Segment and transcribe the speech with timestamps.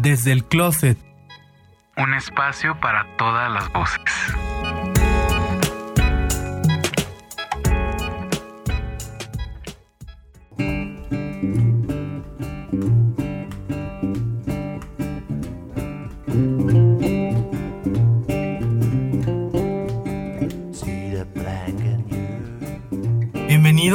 [0.00, 0.96] Desde el closet.
[1.96, 3.98] Un espacio para todas las voces.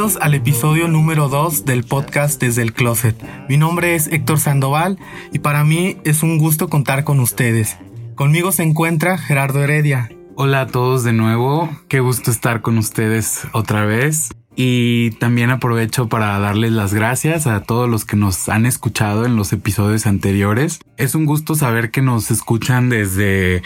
[0.04, 3.16] Al episodio número 2 del podcast Desde el Closet.
[3.48, 4.98] Mi nombre es Héctor Sandoval
[5.32, 7.78] y para mí es un gusto contar con ustedes.
[8.14, 10.10] Conmigo se encuentra Gerardo Heredia.
[10.36, 14.28] Hola a todos de nuevo, qué gusto estar con ustedes otra vez.
[14.54, 19.36] Y también aprovecho para darles las gracias a todos los que nos han escuchado en
[19.36, 20.80] los episodios anteriores.
[20.98, 23.62] Es un gusto saber que nos escuchan desde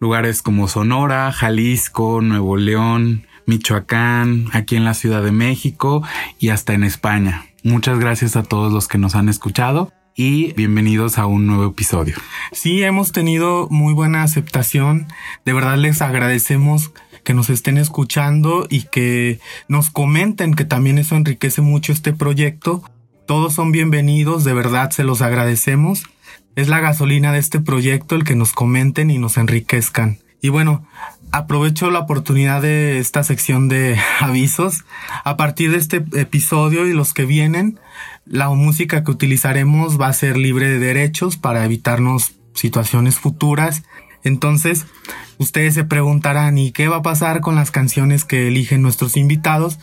[0.00, 6.02] lugares como Sonora, Jalisco, Nuevo León, Michoacán, aquí en la Ciudad de México
[6.38, 7.46] y hasta en España.
[7.62, 12.16] Muchas gracias a todos los que nos han escuchado y bienvenidos a un nuevo episodio.
[12.52, 15.06] Sí, hemos tenido muy buena aceptación.
[15.46, 16.92] De verdad les agradecemos
[17.24, 22.82] que nos estén escuchando y que nos comenten que también eso enriquece mucho este proyecto.
[23.26, 26.02] Todos son bienvenidos, de verdad se los agradecemos.
[26.54, 30.18] Es la gasolina de este proyecto el que nos comenten y nos enriquezcan.
[30.40, 30.86] Y bueno,
[31.32, 34.84] aprovecho la oportunidad de esta sección de avisos.
[35.24, 37.78] A partir de este episodio y los que vienen,
[38.26, 43.82] la música que utilizaremos va a ser libre de derechos para evitarnos situaciones futuras.
[44.24, 44.86] Entonces,
[45.38, 49.78] ustedes se preguntarán, ¿y qué va a pasar con las canciones que eligen nuestros invitados?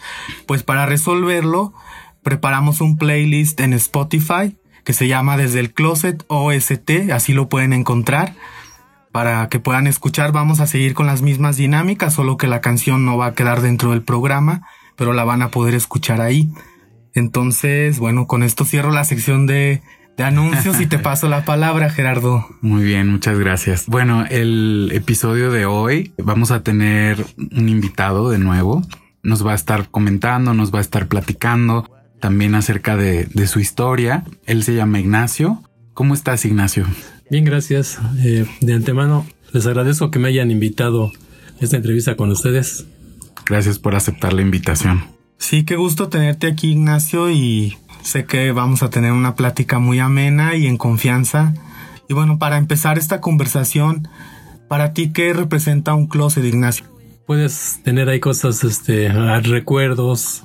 [0.46, 1.74] Pues para resolverlo,
[2.22, 7.74] preparamos un playlist en Spotify que se llama Desde el Closet OST, así lo pueden
[7.74, 8.36] encontrar
[9.16, 10.34] para que puedan escuchar.
[10.34, 13.62] Vamos a seguir con las mismas dinámicas, solo que la canción no va a quedar
[13.62, 16.52] dentro del programa, pero la van a poder escuchar ahí.
[17.14, 19.82] Entonces, bueno, con esto cierro la sección de,
[20.18, 22.46] de anuncios y te paso la palabra, Gerardo.
[22.60, 23.86] Muy bien, muchas gracias.
[23.88, 28.82] Bueno, el episodio de hoy vamos a tener un invitado de nuevo.
[29.24, 33.62] Nos va a estar comentando, nos va a estar platicando también acerca de, de su
[33.62, 34.26] historia.
[34.46, 35.64] Él se llama Ignacio.
[35.94, 36.86] ¿Cómo estás, Ignacio?
[37.30, 37.98] Bien, gracias.
[38.20, 42.86] Eh, de antemano, les agradezco que me hayan invitado a esta entrevista con ustedes.
[43.46, 45.04] Gracias por aceptar la invitación.
[45.38, 50.00] Sí, qué gusto tenerte aquí, Ignacio, y sé que vamos a tener una plática muy
[50.00, 51.54] amena y en confianza.
[52.08, 54.08] Y bueno, para empezar esta conversación,
[54.68, 56.86] ¿para ti qué representa un closet, Ignacio?
[57.26, 59.10] Puedes tener ahí cosas, este,
[59.42, 60.44] recuerdos,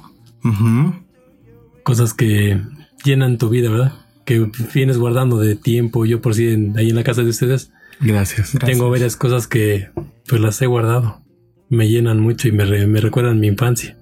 [1.83, 2.61] cosas que
[3.05, 3.93] llenan tu vida, ¿verdad?
[4.31, 6.07] Que vienes guardando de tiempo.
[6.07, 6.47] Yo por si
[6.77, 7.73] ahí en la casa de ustedes.
[7.99, 8.57] Gracias.
[8.65, 9.91] Tengo varias cosas que
[10.29, 11.21] pues las he guardado.
[11.69, 13.99] Me llenan mucho y me, me recuerdan mi infancia.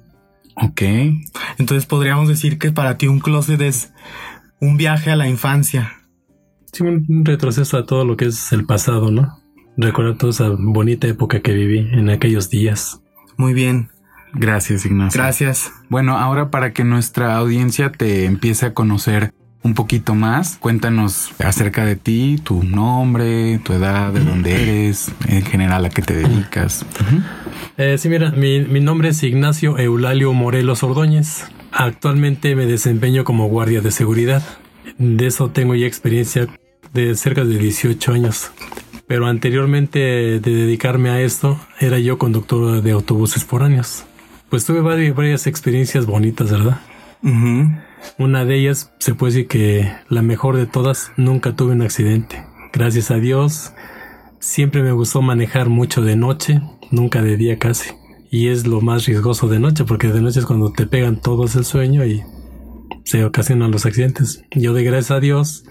[0.55, 0.83] Ok.
[1.57, 3.95] Entonces podríamos decir que para ti un closet es
[4.61, 5.95] un viaje a la infancia.
[6.75, 9.39] Sí, un, retroceso a todo lo que es el pasado, ¿no?
[9.79, 13.01] Recordar toda esa bonita época que viví en aquellos días.
[13.39, 13.89] Muy bien.
[14.35, 15.23] Gracias, Ignacio.
[15.23, 15.73] Gracias.
[15.89, 20.57] Bueno, ahora para que nuestra audiencia te empiece a conocer un poquito más.
[20.57, 26.03] Cuéntanos acerca de ti, tu nombre, tu edad, de dónde eres, en general a qué
[26.03, 26.85] te dedicas.
[27.77, 31.45] Eh, sí, mira, mi, nombre es Ignacio Eulalio Morelos Ordóñez.
[31.71, 34.43] Actualmente me desempeño como guardia de seguridad.
[34.97, 36.49] De eso tengo ya experiencia
[36.93, 38.51] de cerca de 18 años.
[39.07, 44.05] Pero anteriormente de dedicarme a esto, era yo conductor de autobuses foráneos.
[44.51, 46.81] Pues tuve varias, experiencias bonitas, ¿verdad?
[48.19, 52.45] Una de ellas se puede decir que la mejor de todas, nunca tuve un accidente.
[52.73, 53.73] Gracias a Dios,
[54.41, 56.61] siempre me gustó manejar mucho de noche,
[56.91, 57.91] nunca de día casi.
[58.31, 61.57] Y es lo más riesgoso de noche, porque de noche es cuando te pegan todos
[61.57, 62.23] el sueño y
[63.05, 64.45] se ocasionan los accidentes.
[64.51, 65.65] Yo de gracias a Dios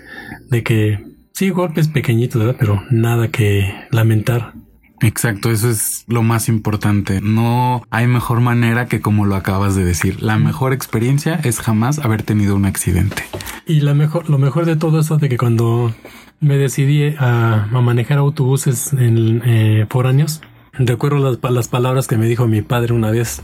[0.50, 2.58] de que sí, golpes pequeñitos, ¿verdad?
[2.60, 4.54] Pero nada que lamentar.
[5.02, 7.22] Exacto, eso es lo más importante.
[7.22, 10.22] No hay mejor manera que como lo acabas de decir.
[10.24, 13.24] La mejor experiencia es jamás haber tenido un accidente.
[13.66, 15.94] Y la mejor, lo mejor de todo eso de que cuando
[16.40, 20.42] me decidí a, manejar autobuses en eh, foráneos,
[20.74, 23.44] recuerdo las, las palabras que me dijo mi padre una vez.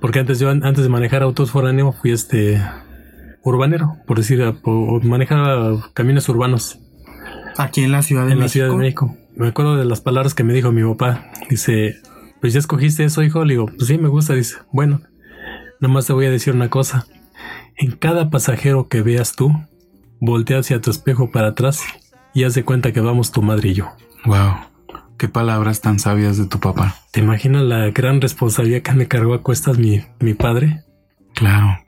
[0.00, 2.62] Porque antes yo, antes de manejar autos foráneos, fui este
[3.42, 6.78] urbanero, por decir, por manejar caminos urbanos.
[7.56, 8.44] Aquí en la Ciudad de en México.
[8.44, 11.30] la Ciudad de México me acuerdo de las palabras que me dijo mi papá.
[11.50, 11.96] Dice,
[12.40, 13.44] pues ya escogiste eso, hijo.
[13.44, 14.34] Le digo, pues sí, me gusta.
[14.34, 15.00] Dice, bueno,
[15.80, 17.06] nomás te voy a decir una cosa.
[17.76, 19.52] En cada pasajero que veas tú,
[20.20, 21.82] voltea hacia tu espejo para atrás
[22.32, 23.90] y haz de cuenta que vamos tu madre y yo.
[24.24, 24.54] Wow.
[25.18, 26.96] Qué palabras tan sabias de tu papá.
[27.12, 30.82] ¿Te imaginas la gran responsabilidad que me cargó a cuestas mi, mi padre?
[31.34, 31.83] Claro.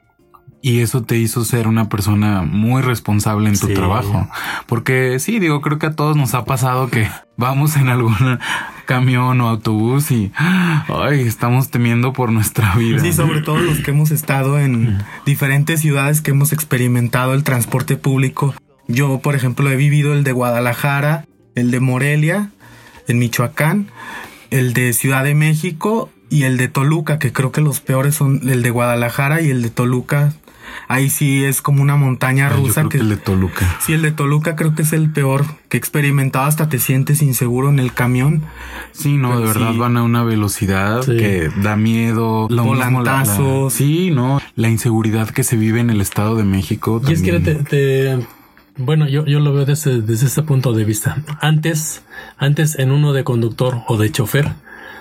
[0.61, 3.73] Y eso te hizo ser una persona muy responsable en tu Sí.
[3.73, 4.27] trabajo.
[4.65, 7.07] Porque sí, digo, creo que a todos nos ha pasado que
[7.37, 8.39] vamos en algún
[8.85, 12.99] camión o autobús y ay, estamos temiendo por nuestra vida.
[12.99, 17.97] Sí, sobre todo los que hemos estado en diferentes ciudades que hemos experimentado el transporte
[17.97, 18.53] público.
[18.87, 21.25] Yo, por ejemplo, he vivido el de Guadalajara,
[21.55, 22.49] el de Morelia,
[23.09, 23.87] en Michoacán,
[24.51, 28.49] el de Ciudad de México y el de Toluca, que creo que los peores son
[28.49, 30.33] el de Guadalajara y el de Toluca.
[30.89, 33.77] Ahí sí es como una montaña Ay, yo rusa creo que que el de Toluca.
[33.85, 36.45] Sí, el de Toluca creo que es el peor que he experimentado.
[36.45, 38.43] Hasta te sientes inseguro en el camión.
[38.93, 39.77] Sí, no, de verdad sí.
[39.77, 41.17] van a una velocidad Sí.
[41.17, 42.47] que da miedo.
[42.49, 43.73] Lo mismo la- la- Volantazos.
[43.73, 47.01] sí, no, la inseguridad que se vive en el Estado de México.
[47.07, 47.63] Y es que también.
[47.65, 48.27] te, te-
[48.77, 51.17] bueno, yo, yo lo veo desde, desde este punto de vista.
[51.41, 52.03] Antes,
[52.37, 54.53] antes en uno de conductor o de chofer,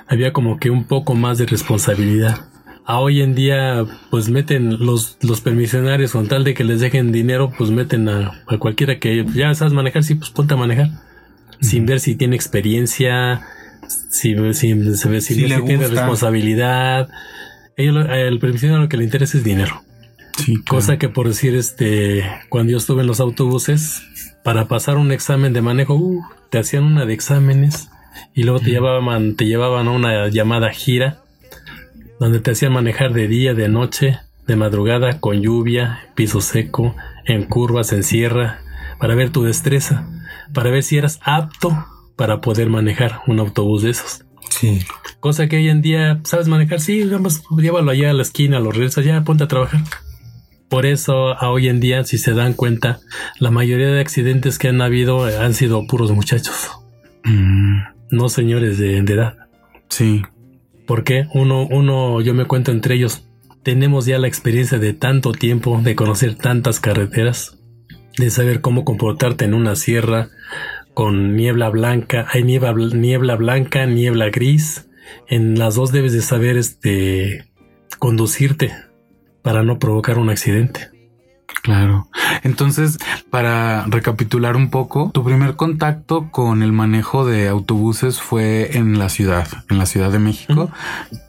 [0.08, 2.46] había como que un poco más de responsabilidad.
[2.88, 7.10] A hoy en día, pues meten los, los permisionarios con tal de que les dejen
[7.10, 10.90] dinero, pues meten a, a cualquiera que ya sabes manejar, sí, pues ponte a manejar.
[11.60, 13.40] Sin ver si tiene experiencia,
[14.08, 17.08] si, si, si, si le tiene responsabilidad.
[17.76, 19.82] Ellos lo- el permisionario lo que le interesa es dinero.
[20.36, 20.64] Sí, claro.
[20.68, 24.02] Cosa que por decir, este, cuando yo estuve en los autobuses,
[24.44, 27.88] para pasar un examen de manejo, uh, te hacían una de exámenes
[28.34, 31.22] y luego te llevaban, te llevaban a una llamada gira,
[32.20, 37.44] donde te hacían manejar de día, de noche, de madrugada, con lluvia, piso seco, en
[37.44, 38.60] curvas, en sierra,
[38.98, 40.08] para ver tu destreza,
[40.54, 41.76] para ver si eras apto
[42.16, 44.24] para poder manejar un autobús de esos.
[44.48, 44.78] Sí.
[45.20, 46.80] Cosa que hoy en día, ¿sabes manejar?
[46.80, 49.80] Sí, vamos, llévalo allá a la esquina, a los regresas, ya ponte a trabajar.
[50.68, 53.00] Por eso, a hoy en día, si se dan cuenta,
[53.38, 56.70] la mayoría de accidentes que han habido eh, han sido puros muchachos,
[57.24, 57.78] Mm,
[58.10, 59.34] no señores de, de edad.
[59.88, 60.22] sí,
[60.86, 63.28] Porque uno, uno, yo me cuento entre ellos,
[63.62, 67.58] tenemos ya la experiencia de tanto tiempo, de conocer tantas carreteras,
[68.16, 70.28] de saber cómo comportarte en una sierra
[70.94, 74.88] con niebla blanca, hay niebla, bl- niebla blanca, niebla gris.
[75.28, 77.44] En las dos debes de saber este
[77.98, 78.72] conducirte
[79.42, 80.88] para no provocar un accidente.
[81.62, 82.08] Claro.
[82.42, 82.98] Entonces,
[83.30, 89.08] para recapitular un poco, tu primer contacto con el manejo de autobuses fue en la
[89.08, 90.70] ciudad, en la Ciudad de México,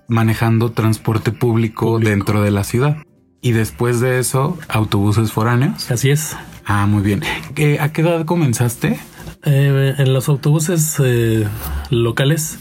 [0.07, 2.09] manejando transporte público, Público.
[2.09, 2.97] dentro de la ciudad.
[3.41, 5.89] Y después de eso, autobuses foráneos.
[5.91, 6.35] Así es.
[6.65, 7.21] Ah, muy bien.
[7.55, 8.99] ¿Qué- ¿A qué edad comenzaste?
[9.43, 11.47] Eh, en los autobuses eh,
[11.91, 12.57] locales,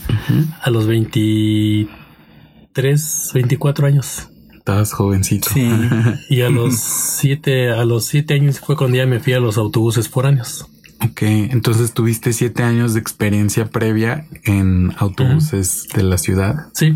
[0.62, 4.28] a los 23, 24 años.
[4.66, 5.48] Estabas jovencito.
[5.54, 5.70] Sí.
[6.28, 9.58] Y a los siete, a los siete años fue cuando ya me fui a los
[9.58, 10.66] autobuses foráneos.
[11.04, 16.54] Ok, entonces tuviste siete años de experiencia previa en autobuses de la ciudad.
[16.74, 16.94] Sí,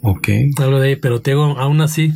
[0.00, 0.28] Ok.
[0.58, 2.14] hablo de ahí, pero te digo, aún así,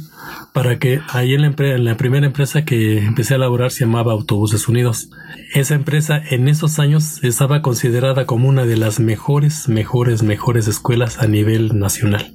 [0.54, 4.12] para que ahí en la, en la primera empresa que empecé a laborar se llamaba
[4.12, 5.10] Autobuses Unidos.
[5.52, 11.18] Esa empresa en esos años estaba considerada como una de las mejores, mejores, mejores escuelas
[11.18, 12.32] a nivel nacional.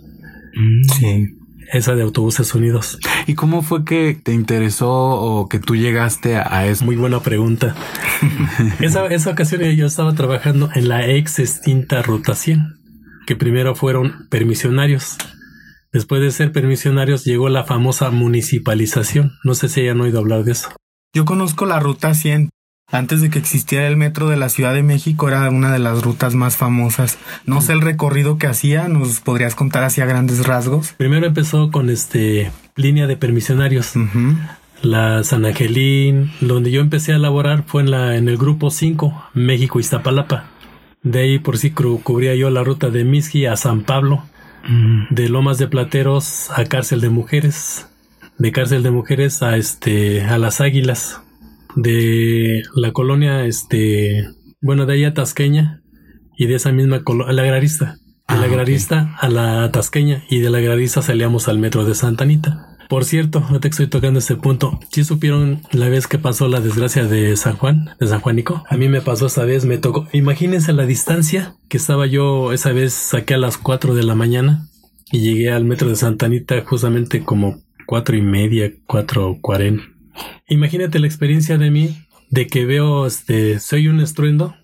[1.00, 1.26] Sí.
[1.72, 3.00] Esa de Autobuses Unidos.
[3.28, 6.86] ¿Y cómo fue que te interesó o que tú llegaste a, eso?
[6.86, 7.76] Muy buena pregunta.
[8.80, 12.80] esa, esa ocasión yo estaba trabajando en la ex extinta Ruta 100,
[13.26, 15.18] que primero fueron permisionarios.
[15.92, 19.32] Después de ser permisionarios llegó la famosa municipalización.
[19.44, 20.70] No sé si hayan oído hablar de eso.
[21.14, 22.50] Yo conozco la ruta 100.
[22.92, 26.04] Antes de que existiera el metro de la Ciudad de México era una de las
[26.04, 27.18] rutas más famosas.
[27.46, 30.94] No sé el recorrido que hacía, nos podrías contar así a grandes rasgos.
[30.94, 33.94] Primero empezó con este línea de permisionarios.
[34.84, 39.30] La San Angelín, donde yo empecé a laborar fue en la en el grupo 5,
[39.34, 40.46] México Iztapalapa.
[41.02, 44.24] De ahí por sí cubría yo la ruta de Misqui a San Pablo,
[45.10, 47.88] de Lomas de Plateros a Cárcel de Mujeres,
[48.38, 51.22] de Cárcel de Mujeres a este a Las Águilas,
[51.76, 54.28] de la colonia este
[54.62, 55.82] bueno de ahí a Tasqueña
[56.38, 58.52] y de esa misma colonia la agrarista, de Ah, la ok.
[58.54, 62.68] agrarista a la Tasqueña y de la agrarista salíamos al metro de Santa Anita.
[62.90, 66.60] Por cierto, ahorita que estoy tocando este punto, ¿sí supieron la vez que pasó la
[66.60, 68.64] desgracia de San Juan, de San Juanico?
[68.70, 70.08] A mí me pasó esa vez, me tocó.
[70.14, 74.68] Imagínense la distancia que estaba yo esa vez, saqué a las 4 de la mañana
[75.12, 79.84] y llegué al metro de Santa Anita justamente como cuatro y media, cuatro cuarenta.
[80.48, 81.98] Imagínate la experiencia de mí
[82.30, 84.56] de que veo, este, soy un estruendo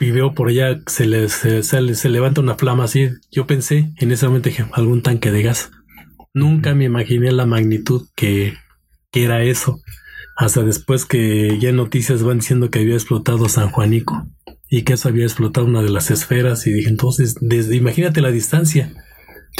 [0.00, 3.08] y veo por allá se le, se, se- se levanta una flama así.
[3.32, 5.70] Yo pensé en ese momento dije, algún tanque de gas.
[6.34, 8.54] Nunca me imaginé la magnitud que,
[9.10, 9.80] que era eso.
[10.36, 14.26] Hasta después que ya en noticias van diciendo que había explotado San Juanico
[14.70, 18.30] y que eso había explotado una de las esferas y dije entonces, desde, imagínate la
[18.30, 18.92] distancia.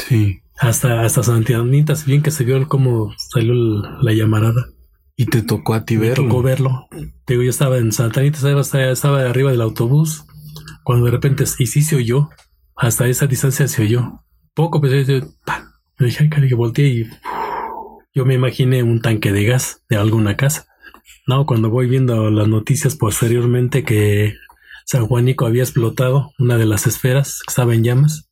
[0.07, 0.39] Sí.
[0.57, 3.53] hasta, hasta Santa Anita, si bien que se vio cómo salió
[4.01, 4.67] la llamarada.
[5.21, 6.23] Y te tocó a ti Me verlo.
[6.29, 6.87] tocó verlo.
[7.25, 10.23] Te digo, yo estaba en Santa Anita, estaba, estaba- arriba del autobús,
[10.85, 12.29] cuando de repente, y sí se oyó,
[12.73, 14.23] hasta esa distancia se oyó.
[14.53, 15.19] Poco, pues yo,
[15.99, 17.09] me dije, ay, que volteé y
[18.15, 20.67] yo me imaginé un tanque de gas de alguna casa.
[21.27, 24.35] No, cuando voy viendo las noticias posteriormente que
[24.85, 28.29] San Juanico había explotado una de las esferas que estaba en llamas,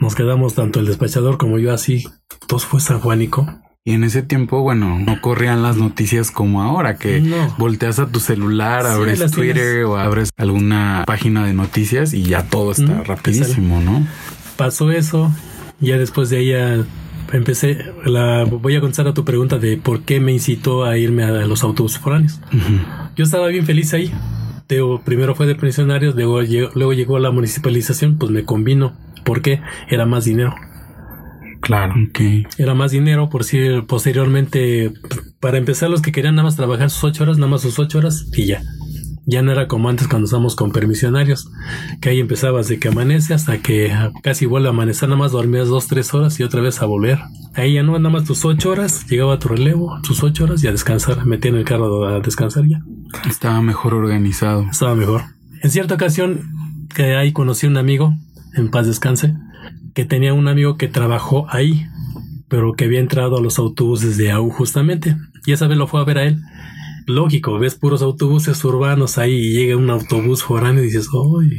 [0.00, 2.04] nos quedamos tanto el despachador como yo así,
[2.48, 3.46] todos fue San Juanico.
[3.88, 7.54] Y en ese tiempo, bueno, no corrían las noticias como ahora, que No.
[7.56, 9.84] volteas a tu celular, Sí, abres Twitter tienes.
[9.86, 14.06] o abres alguna página de noticias y ya todo está rapidísimo, ¿no?
[14.56, 15.32] pasó eso.
[15.80, 16.84] Ya después de ahí ya
[17.32, 17.78] empecé.
[18.04, 21.30] La, voy a contestar a tu pregunta de por qué me incitó a irme a
[21.46, 22.40] los autobuses foráneos.
[22.52, 22.74] Ujú.
[23.16, 24.12] Yo estaba bien feliz ahí.
[24.68, 28.92] Digo, primero fue de pensionarios, luego llegó, luego llegó la municipalización, pues me convino.
[29.24, 30.54] porque Era más dinero.
[31.68, 31.92] Claro.
[32.08, 32.48] Ok.
[32.56, 34.90] Era más dinero, por si posteriormente,
[35.38, 37.98] para empezar, los que querían nada más trabajar sus ocho horas, nada más sus ocho
[37.98, 38.62] horas y ya.
[39.26, 41.50] Ya no era como antes cuando estábamos con permisionarios,
[42.00, 45.68] que ahí empezabas de que amanece hasta que casi vuelve a amanecer, nada más dormías
[45.68, 47.18] dos, tres horas y otra vez a volver.
[47.52, 50.68] Ahí ya no, nada más tus ocho horas, llegaba tu relevo, tus ocho horas y
[50.68, 52.80] a descansar, metía en el carro a descansar ya.
[53.28, 54.62] Estaba mejor organizado.
[54.70, 55.20] Estaba mejor.
[55.62, 56.40] En cierta ocasión,
[56.94, 58.14] que ahí conocí a un amigo,
[58.54, 59.36] en paz descanse,
[59.98, 61.88] que tenía un amigo que trabajó ahí,
[62.46, 65.16] pero que había entrado a los autobuses de AU justamente.
[65.44, 66.40] Y esa vez lo fue a ver a él.
[67.08, 71.50] Lógico, ves puros autobuses urbanos ahí y llega un autobús foráneo y dices, ¡ay!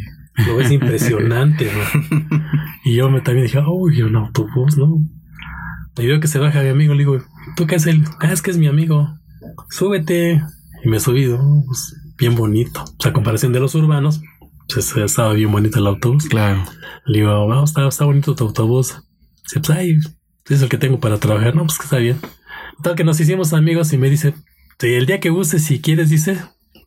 [0.48, 2.39] Lo ves impresionante, ¿no?
[2.86, 5.03] Y yo me también dije, ¡uy, un autobús, no!
[5.98, 7.17] Y veo que se baja mi amigo, le digo,
[7.58, 7.98] ¿tú qué haces?
[8.22, 9.19] Ah, es que es mi amigo.
[9.69, 10.41] Súbete.
[10.86, 11.65] Y me subí, ¿no?
[11.67, 12.86] Pues, bien bonito.
[12.86, 14.22] O sea, a comparación de los urbanos,
[14.78, 16.28] estaba bien bonito el autobús.
[16.30, 16.64] Claro.
[17.06, 19.02] Le digo, vamos, está, está bonito tu autobús.
[19.44, 19.98] Dice, pues ay,
[20.48, 21.56] es el que tengo para trabajar.
[21.56, 22.18] No, pues que está bien.
[22.84, 24.34] Tal que nos hicimos amigos y me dice,
[24.80, 26.40] "Sí, el día que gustes, si quieres, dice,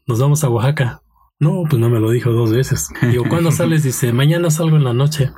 [0.07, 1.03] nos vamos a Oaxaca.
[1.39, 2.89] No, pues no me lo dijo dos veces.
[3.11, 3.83] Digo, ¿cuándo sales?
[3.83, 5.31] Dice, mañana salgo en la noche.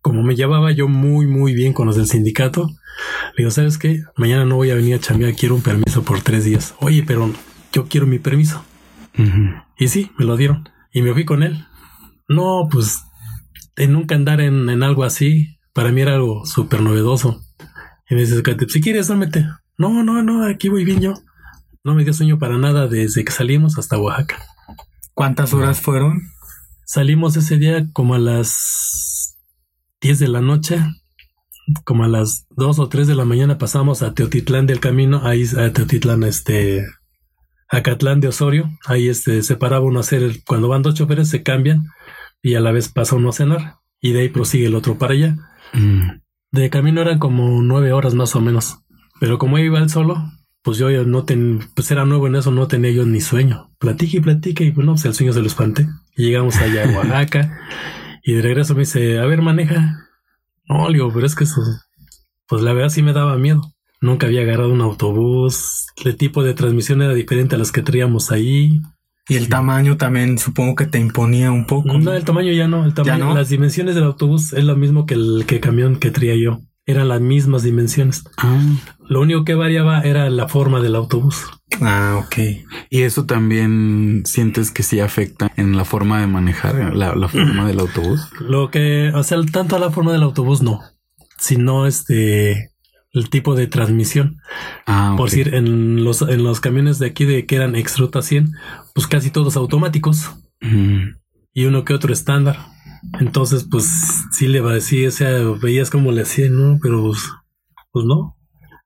[0.00, 4.02] Como me llevaba yo muy, muy bien con los del sindicato, le digo, ¿sabes qué?
[4.16, 6.74] Mañana no voy a venir a chambear, quiero un permiso por tres días.
[6.80, 7.30] Oye, pero
[7.72, 8.64] yo quiero mi permiso.
[9.76, 10.68] Y sí, me lo dieron.
[10.92, 11.64] Y me fui con él.
[12.28, 13.02] No, pues
[13.76, 17.40] de nunca andar en, en algo así, para mí era algo súper novedoso.
[18.10, 19.46] Y me dice, "Cate, si quieres, duérmete.
[19.76, 21.14] No, no, no, aquí voy bien yo.
[21.84, 24.44] No me dio sueño para nada desde que salimos hasta Oaxaca.
[25.14, 26.22] ¿Cuántas horas fueron?
[26.84, 29.36] Salimos ese día como a las
[30.00, 30.80] 10 de la noche.
[31.84, 35.20] Como a las 2 o 3 de la mañana pasamos a Teotitlán del Camino.
[35.24, 36.84] Ahí a Teotitlán, este,
[37.68, 38.70] a Catlán de Osorio.
[38.86, 41.86] Ahí este, se paraba uno a hacer, el- cuando van dos choferes se cambian
[42.42, 43.76] y a la vez pasa uno a cenar.
[44.00, 45.36] Y de ahí prosigue el otro para allá.
[45.72, 46.20] Mm.
[46.52, 48.78] De camino eran como nueve horas más o menos.
[49.20, 50.16] Pero como iba él solo,
[50.62, 53.70] pues yo ya no ten, pues era nuevo en eso, no tenía yo ni sueño.
[53.78, 55.88] Platique y platique y bueno, pues el sueño se lo espanté.
[56.16, 57.58] Y llegamos allá a Oaxaca
[58.22, 60.06] y de regreso me dice, a ver, maneja.
[60.68, 61.60] No, le digo, pero es que eso,
[62.46, 63.74] pues la verdad sí me daba miedo.
[64.00, 65.86] Nunca había agarrado un autobús.
[66.04, 68.80] El tipo de transmisión era diferente a las que traíamos ahí.
[69.28, 71.98] Y el tamaño también supongo que te imponía un poco.
[71.98, 72.84] No, el tamaño ya no.
[72.84, 73.34] El tamaño, no?
[73.34, 76.60] las dimensiones del autobús es lo mismo que el que camión que traía yo.
[76.86, 78.24] Eran las mismas dimensiones.
[78.38, 78.58] Ah,
[79.06, 81.44] Lo único que variaba era la forma del autobús.
[81.82, 82.36] Ah, ok.
[82.88, 87.68] y eso también sientes que sí afecta en la forma de manejar la, la forma
[87.68, 88.30] del autobús.
[88.40, 90.80] Lo que, o sea, tanto a la forma del autobús no,
[91.36, 92.70] sino este
[93.12, 94.38] el tipo de transmisión.
[94.86, 98.52] Ah, Por decir, en los, en los camiones de aquí de que eran extruta 100,
[98.94, 101.14] pues casi todos automáticos Mm.
[101.54, 102.58] y uno que otro estándar.
[103.20, 103.86] Entonces, pues
[104.32, 105.30] sí le va a decir, o sea,
[105.62, 107.20] veías como le hacía, no, pero pues,
[107.92, 108.36] pues no.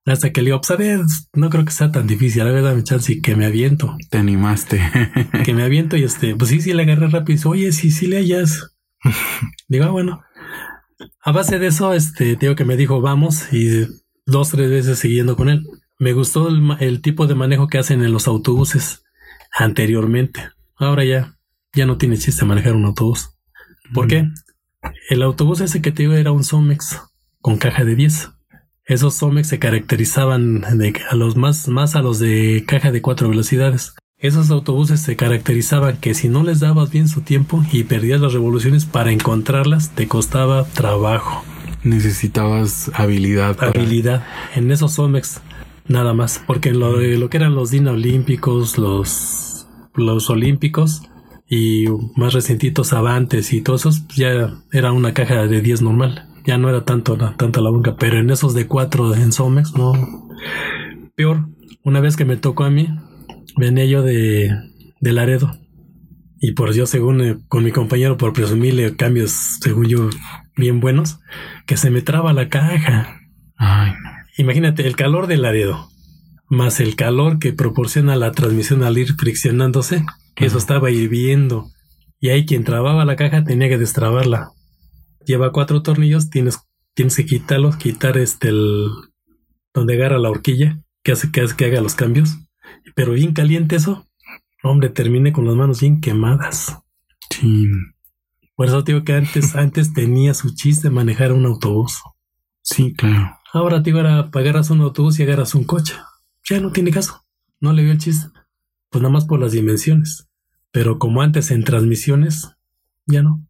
[0.04, 1.00] Hasta que le digo, pues a ver,
[1.32, 3.96] no creo que sea tan difícil, a ver, dame chance y que me aviento.
[4.10, 4.80] Te animaste.
[5.44, 7.90] que me aviento y este, pues sí, sí le agarré rápido y dice, oye, sí,
[7.90, 8.76] sí le hallas.
[9.68, 10.22] Digo, ah, bueno.
[11.24, 13.86] A base de eso, este, digo que me dijo, vamos, y
[14.26, 15.66] dos, tres veces siguiendo con él.
[15.98, 19.04] Me gustó el, el tipo de manejo que hacen en los autobuses
[19.52, 20.50] anteriormente.
[20.76, 21.36] Ahora ya,
[21.74, 23.30] ya no tiene chiste manejar un autobús.
[23.94, 24.28] ¿Por qué?
[25.10, 27.00] El autobús ese que te digo era un Somex
[27.40, 28.30] con caja de 10.
[28.84, 33.28] Esos Somex se caracterizaban de, a los más, más a los de caja de cuatro
[33.28, 33.94] velocidades.
[34.18, 38.32] Esos autobuses se caracterizaban que si no les dabas bien su tiempo y perdías las
[38.32, 41.44] revoluciones para encontrarlas, te costaba trabajo,
[41.84, 43.56] Necesitabas habilidad.
[43.62, 44.24] habilidad.
[44.54, 45.40] En esos Somex,
[45.88, 46.42] nada más.
[46.46, 51.02] Porque en lo, de- lo que eran los Dina Olímpicos, los, los Olímpicos
[51.48, 51.86] y
[52.16, 56.28] más recientitos Avantes y todos esos, ya era una caja de 10 normal.
[56.46, 59.92] Ya no era tanto, tanta la pero en esos de 4 en Somex, no.
[61.14, 61.48] Peor,
[61.84, 62.88] una vez que me tocó a mí,
[63.56, 64.50] venía yo de,
[65.00, 65.56] de Laredo.
[66.40, 70.10] Y por yo, según eh, con mi compañero, por presumirle cambios, según yo,
[70.56, 71.20] bien buenos,
[71.66, 73.20] que se me traba la caja.
[73.56, 73.92] Ay,
[74.38, 75.90] Imagínate el calor del Laredo,
[76.48, 80.04] más el calor que proporciona la transmisión al ir friccionándose,
[80.34, 81.70] que eso estaba hirviendo.
[82.18, 84.50] Y ahí quien trababa la caja tenía que destrabarla.
[85.26, 86.60] Lleva cuatro tornillos, tienes,
[86.94, 88.86] tienes que quitarlos, quitar este el
[89.74, 92.38] donde agarra la horquilla, que hace que, hace que haga los cambios.
[92.94, 94.06] Pero bien caliente eso.
[94.62, 96.78] Hombre, terminé con las manos bien quemadas.
[97.30, 97.68] sí.
[98.54, 102.02] Por eso te digo que antes, antes tenía su chiste manejar un autobús.
[102.62, 103.38] Sí, claro.
[103.52, 105.94] Ahora te digo, ahora agarras un autobús y agarras un coche.
[106.48, 107.24] Ya no tiene caso.
[107.60, 108.28] No le veo el chiste.
[108.90, 110.28] Pues nada más por las dimensiones.
[110.70, 112.56] Pero como antes en transmisiones,
[113.06, 113.46] ya no.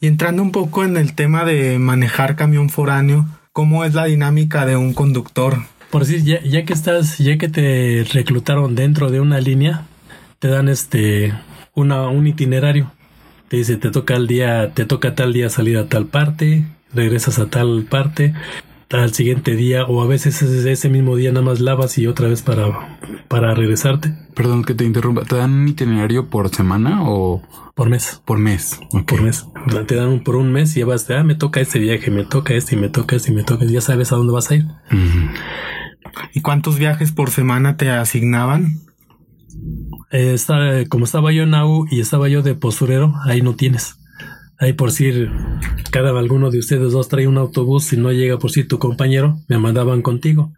[0.00, 4.66] Y entrando un poco en el tema de manejar camión foráneo, ¿cómo es la dinámica
[4.66, 5.58] de un conductor?
[5.90, 9.86] Por decir, ya, ya que estás, ya que te reclutaron dentro de una línea,
[10.38, 11.32] te dan este
[11.74, 12.92] una, un itinerario.
[13.48, 17.38] Te dice, te toca el día, te toca tal día salir a tal parte, regresas
[17.38, 18.34] a tal parte,
[18.90, 22.28] al siguiente día, o a veces ese, ese mismo día nada más lavas y otra
[22.28, 22.98] vez para,
[23.28, 25.22] para regresarte Perdón que te interrumpa.
[25.22, 27.42] ¿Te dan un itinerario por semana o
[27.74, 28.20] por mes.
[28.24, 28.78] por mes?
[28.92, 29.06] Ok.
[29.06, 29.46] Por mes.
[29.86, 32.10] Te dan un- por un mes y ya vas de, ah, me toca este viaje,
[32.10, 33.64] me toca este y me toca este y me toca.
[33.64, 34.66] Ya sabes a dónde vas a ir.
[36.34, 38.80] ¿Y cuántos viajes por semana te asignaban?
[40.10, 43.96] Eh, está, como estaba yo en AU y estaba yo de posturero, ahí no tienes.
[44.58, 45.12] Ahí por si
[45.90, 49.38] cada alguno de ustedes dos trae un autobús, si no llega por si tu compañero,
[49.48, 50.52] me mandaban contigo.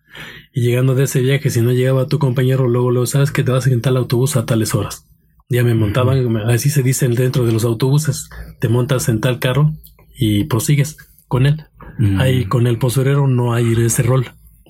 [0.52, 3.50] Y llegando de ese viaje, si no llegaba tu compañero, luego luego sabes que te
[3.50, 5.05] vas en tal autobús a tales horas.
[5.49, 8.28] Ya me montaban, así se dicen dentro de los autobuses.
[8.61, 9.73] Te montas en tal carro
[10.17, 11.64] y prosigues con él.
[11.99, 12.21] Mm.
[12.21, 14.26] Ahí con el posturero no hay ese rol.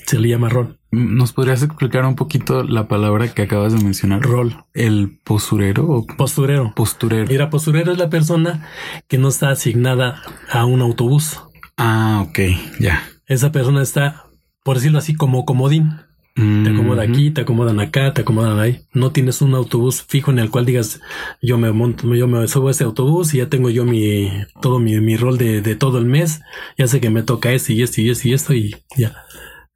[0.06, 0.77] Se le llama rol.
[0.90, 4.22] ¿Nos podrías explicar un poquito la palabra que acabas de mencionar?
[4.22, 4.64] Rol.
[4.72, 6.72] ¿El posurero o Posturero.
[6.74, 7.26] posturero?
[7.28, 8.66] Mira, posturero es la persona
[9.06, 11.40] que no está asignada a un autobús.
[11.76, 12.38] Ah, ok,
[12.80, 13.02] ya.
[13.26, 14.24] Esa persona está,
[14.64, 15.92] por decirlo así, como comodín.
[16.34, 17.12] Te acomoda Ujú.
[17.12, 18.82] aquí, te acomodan acá, te acomodan ahí.
[18.94, 21.00] No tienes un autobús fijo en el cual digas,
[21.42, 24.30] yo me monto, yo me subo a este autobús y ya tengo yo mi,
[24.62, 26.40] todo mi, mi rol de, de todo el mes.
[26.78, 29.16] Ya sé que me toca este y este y este y esto y ya.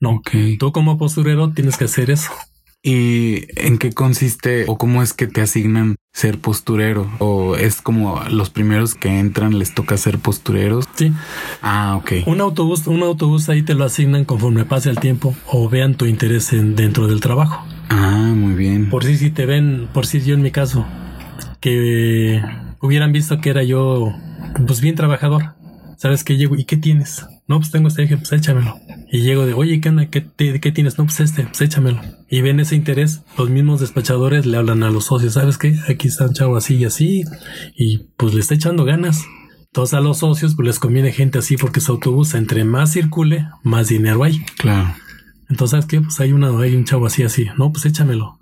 [0.03, 0.17] No.
[0.17, 0.31] Ok.
[0.59, 2.33] Tú como posturero tienes que hacer eso.
[2.83, 7.09] ¿Y en qué consiste o cómo es que te asignan ser posturero?
[7.21, 10.87] ¿O es como los primeros que entran les toca ser postureros?
[10.97, 11.13] Sí.
[11.63, 12.27] Ah, ok.
[12.27, 16.07] Un autobús, un autobús ahí te lo asignan conforme pase el tiempo o vean tu
[16.07, 17.65] interés en, dentro del trabajo.
[17.89, 18.91] Ah, muy bien.
[18.91, 20.85] Por si si te ven, por si yo en mi caso,
[21.61, 22.43] que
[22.81, 24.13] hubieran visto que era yo,
[24.67, 25.55] pues bien trabajador.
[25.97, 26.57] ¿Sabes qué llego?
[26.57, 27.25] ¿Y qué tienes?
[27.47, 28.77] No, pues tengo este eje, pues échamelo.
[29.15, 30.07] Y llego de, oye, ¿qué onda?
[30.09, 30.97] ¿Qué, te- qué tienes?
[30.97, 32.01] No, pues este, pues échamelo.
[32.31, 35.75] Y ven ese interés, los mismos despachadores le hablan a los socios, ¿sabes qué?
[35.89, 37.23] Aquí está un chavo así y así,
[37.77, 39.23] y pues le está echando ganas.
[39.67, 43.47] Entonces a los socios pues les conviene gente así porque su autobús entre más circule,
[43.63, 44.41] más dinero hay.
[44.59, 44.95] Claro.
[45.51, 46.01] Entonces, ¿sabes qué?
[46.01, 47.47] Pues hay, una, hay un chavo así, así.
[47.59, 48.39] No, pues échamelo.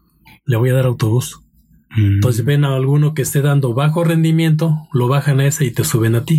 [0.47, 1.41] Le voy a dar autobús.
[1.97, 2.15] Mm.
[2.15, 5.83] Entonces ven a alguno que esté dando bajo rendimiento, lo bajan a ese y te
[5.83, 6.39] suben a ti.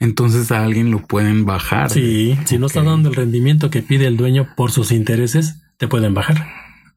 [0.00, 1.90] Entonces a alguien lo pueden bajar.
[1.90, 5.86] Sí, si no está dando el rendimiento que pide el dueño por sus intereses, te
[5.88, 6.46] pueden bajar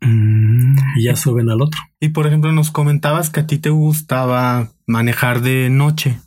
[0.01, 0.75] Mm.
[0.97, 1.79] y ya suben al otro.
[2.01, 6.17] Y por ejemplo, nos comentabas que a ti te gustaba manejar de noche.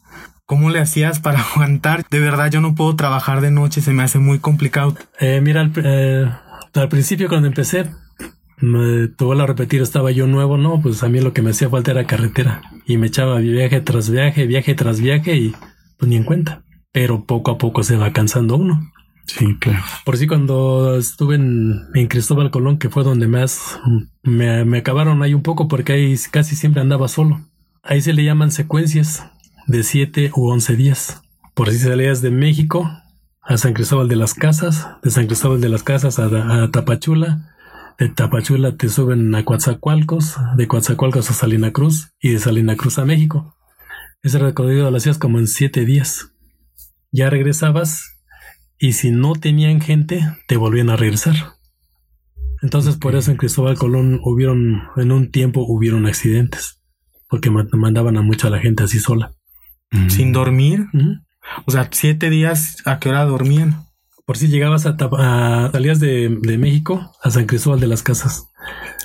[0.46, 2.04] ¿Cómo le hacías para aguantar?
[2.10, 4.94] De verdad, yo no puedo trabajar de noche, se me hace muy complicado.
[5.20, 6.26] Eh, mira, al, eh,
[6.74, 7.90] al principio cuando empecé,
[8.58, 11.50] me, te vuelvo a repetir, estaba yo nuevo, no, pues a mí lo que me
[11.50, 15.54] hacía falta era carretera y me echaba viaje tras viaje, viaje tras viaje y
[15.98, 16.62] pues ni en cuenta.
[16.96, 18.90] Pero poco a poco se va cansando uno.
[19.26, 19.84] Sí, claro.
[20.06, 23.78] Por si cuando estuve en, en Cristóbal Colón, que fue donde más
[24.22, 27.42] me, me acabaron ahí un poco porque ahí casi siempre andaba solo.
[27.82, 29.26] Ahí se le llaman secuencias
[29.66, 31.20] de 7 u 11 días.
[31.52, 32.90] Por si salías de México
[33.42, 36.24] a San Cristóbal de las Casas, de San Cristóbal de las Casas a,
[36.62, 37.54] a Tapachula,
[37.98, 42.98] de Tapachula te suben a Coatzacoalcos, de Coatzacoalcos a Salina Cruz y de Salina Cruz
[42.98, 43.54] a México.
[44.22, 46.32] Ese recorrido lo hacías como en 7 días.
[47.12, 48.18] Ya regresabas
[48.78, 51.34] y si no tenían gente, te volvían a regresar.
[52.62, 56.80] Entonces, por eso en Cristóbal Colón hubieron, en un tiempo hubieron accidentes,
[57.28, 59.32] porque ma- mandaban a mucha la gente así sola.
[59.90, 60.08] Mm.
[60.10, 60.86] Sin dormir.
[60.92, 61.14] Ujú.
[61.66, 63.85] O sea, siete días, ¿a qué hora dormían?
[64.26, 68.48] Por si llegabas a, a- salías de, de México a San Cristóbal de las Casas.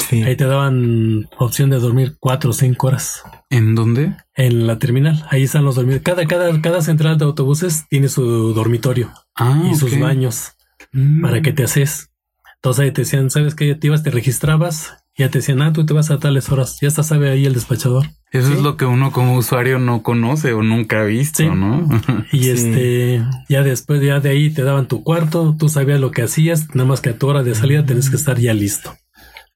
[0.09, 0.23] Sí.
[0.23, 4.17] Ahí te daban opción de dormir cuatro o cinco horas ¿En dónde?
[4.35, 5.23] en la terminal.
[5.29, 6.03] Ahí están los dormitorios.
[6.03, 10.53] Cada, cada, cada central de autobuses tiene su dormitorio Ah, y sus baños
[10.93, 11.21] Mm.
[11.21, 12.09] para que te haces.
[12.55, 13.75] Entonces ahí te decían, ¿sabes qué?
[13.75, 16.79] Te ibas, te registrabas, ya te decían, ah, tú te vas a tales horas.
[16.81, 18.07] Ya está, sabe ahí el despachador.
[18.31, 18.53] Eso Sí.
[18.53, 21.49] es lo que uno como usuario no conoce o nunca ha visto, Sí.
[21.49, 21.87] ¿no?
[22.31, 22.49] Y Sí.
[22.49, 26.73] este, ya después, ya de ahí te daban tu cuarto, tú sabías lo que hacías,
[26.73, 28.93] nada más que a tu hora de salida tenés que estar ya listo.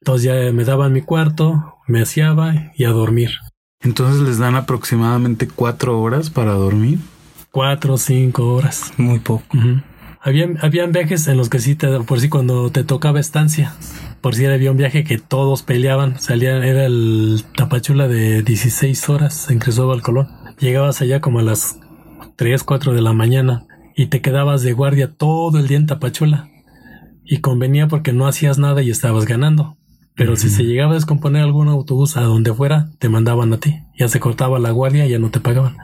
[0.01, 3.31] Entonces ya me daban mi cuarto, me aseaba y a dormir.
[3.81, 6.99] Entonces les dan aproximadamente cuatro horas para dormir.
[7.51, 8.91] Cuatro o cinco horas.
[8.97, 9.45] Muy poco.
[10.21, 13.73] Habían, habían viajes en los que sí te, por si cuando te tocaba estancia,
[14.25, 19.51] por si había un viaje que todos peleaban, salían, era el Tapachula de 16 horas
[19.51, 20.29] en Cristóbal Colón.
[20.59, 21.79] Llegabas allá como a las
[22.35, 26.49] 3, 4 de la mañana y te quedabas de guardia todo el día en Tapachula.
[27.23, 29.77] Y convenía porque no hacías nada y estabas ganando.
[30.15, 33.83] Pero si se llegaba a descomponer algún autobús a donde fuera, te mandaban a ti.
[33.95, 35.77] Ya se cortaba la guardia y ya no te pagaban.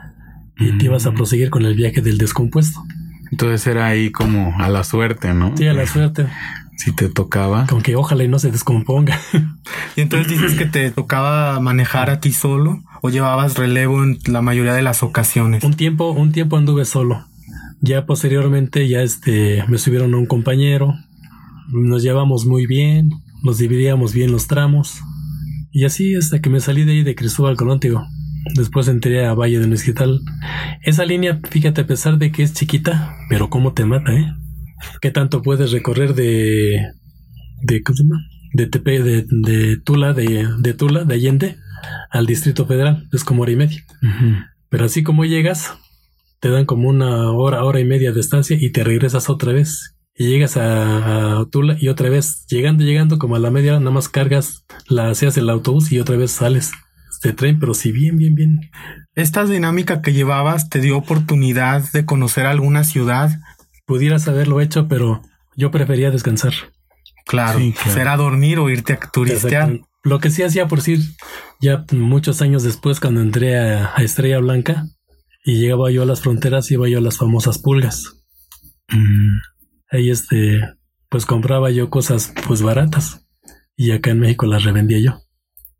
[0.58, 2.80] Y te ibas a proseguir con el viaje del descompuesto.
[3.30, 5.56] Entonces era ahí como a la suerte, ¿no?
[5.56, 6.26] Sí, a la suerte.
[6.84, 7.66] Si te tocaba.
[7.68, 9.20] Con que ojalá y no se descomponga.
[9.96, 14.42] Y entonces dices que te tocaba manejar a ti solo o llevabas relevo en la
[14.42, 15.62] mayoría de las ocasiones.
[15.62, 17.24] un tiempo, un tiempo anduve solo.
[17.80, 20.94] Ya posteriormente, ya este, me subieron a un compañero.
[21.68, 23.10] Nos llevamos muy bien.
[23.44, 25.02] Nos dividíamos bien los tramos.
[25.70, 28.04] Y así hasta que me salí de ahí de Cristóbal Colón, digo.
[28.56, 30.20] Después entré a Valle de Mezquital.
[30.82, 34.32] Esa línea, fíjate, a pesar de que es chiquita, pero cómo te mata, ¿eh?
[35.00, 36.76] ¿Qué tanto puedes recorrer de...
[37.62, 38.20] de ¿Cómo se llama?
[38.54, 41.56] De Tepe, de, de Tula, de, de Tula, de Allende,
[42.10, 43.08] al Distrito Federal.
[43.12, 43.84] Es como hora y media.
[44.68, 45.72] Pero así como llegas,
[46.40, 49.94] te dan como una hora, hora y media de estancia y te regresas otra vez.
[50.14, 53.80] Y llegas a, a Tula y otra vez, llegando, llegando, como a la media hora,
[53.80, 56.72] nada más cargas, la hacías el autobús y otra vez sales
[57.22, 58.60] de tren, pero sí bien, bien, bien.
[59.14, 63.30] Esta dinámica que llevabas te dio oportunidad de conocer alguna ciudad.
[63.86, 65.22] Pudieras haberlo hecho, pero
[65.56, 66.52] yo prefería descansar.
[67.26, 67.92] Claro, Sí, claro.
[67.92, 69.80] será dormir o irte a turistear.
[70.02, 71.00] Lo que sí hacía por decir,
[71.60, 74.84] ya muchos años después, cuando entré a, a Estrella Blanca
[75.44, 78.18] y llegaba yo a las fronteras, iba yo a las famosas pulgas.
[78.88, 79.38] Mm.
[79.90, 80.60] ahí este
[81.08, 83.26] pues compraba yo cosas pues baratas
[83.76, 85.20] y acá en México las revendía yo.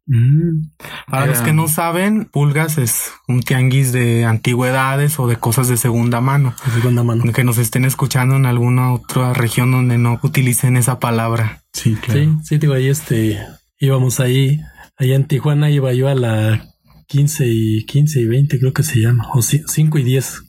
[0.06, 0.70] Mm.
[1.08, 5.68] Para los Era- que no saben, Pulgas es un tianguis de antigüedades o de cosas
[5.68, 6.54] de segunda mano.
[6.66, 7.24] De segunda mano.
[7.32, 11.62] Que nos estén escuchando en alguna otra región donde no utilicen esa palabra.
[11.72, 12.20] Sí, claro.
[12.20, 13.38] Sí, sí, digo, ahí este
[13.78, 14.60] íbamos ahí,
[14.96, 16.64] allá en Tijuana iba yo a la
[17.08, 20.42] 15 y 15 y 20 creo que se llama, o 5 y 10.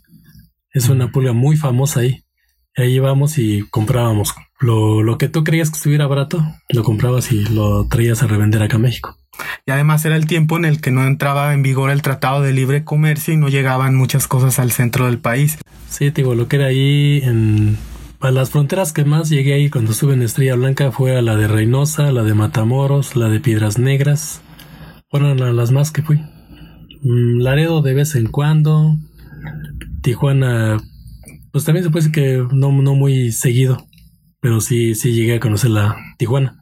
[0.72, 2.24] Es una pulga muy famosa ahí.
[2.76, 7.44] Ahí íbamos y comprábamos lo, lo que tú creías que estuviera barato, lo comprabas y
[7.46, 9.16] lo traías a revender acá a México.
[9.66, 12.54] Y además era el tiempo en el que no entraba en vigor el Tratado de
[12.54, 15.58] Libre Comercio y no llegaban muchas cosas al centro del país.
[15.90, 17.78] Sí, te digo, lo que era ahí en
[18.24, 21.36] a las fronteras que más llegué ahí cuando estuve en Estrella Blanca fue a la
[21.36, 24.42] de Reynosa, la de Matamoros, la de Piedras Negras.
[25.12, 26.22] Fueron las más que fui.
[27.02, 28.96] Mm, Laredo de vez en cuando.
[30.02, 30.82] Tijuana,
[31.52, 33.86] pues también se puede decir que no, no muy seguido.
[34.44, 36.62] Pero sí, sí llegué a conocer la Tijuana.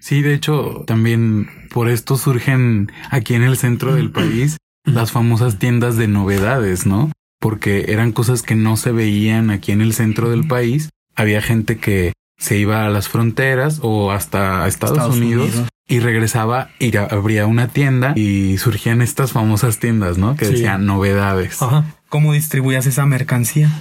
[0.00, 5.58] Sí, de hecho, también por esto surgen aquí en el centro del país las famosas
[5.58, 7.10] tiendas de novedades, ¿no?
[7.40, 10.90] Porque eran cosas que no se veían aquí en el centro del país.
[11.16, 15.68] Había gente que se iba a las fronteras o hasta Estados, Estados Unidos, Unidos.
[15.88, 20.36] y regresaba y ya abría una tienda y surgían estas famosas tiendas, ¿no?
[20.36, 20.52] Que Sí.
[20.52, 21.60] decían novedades.
[21.60, 21.84] Ajá.
[22.08, 23.72] ¿Cómo distribuías esa mercancía?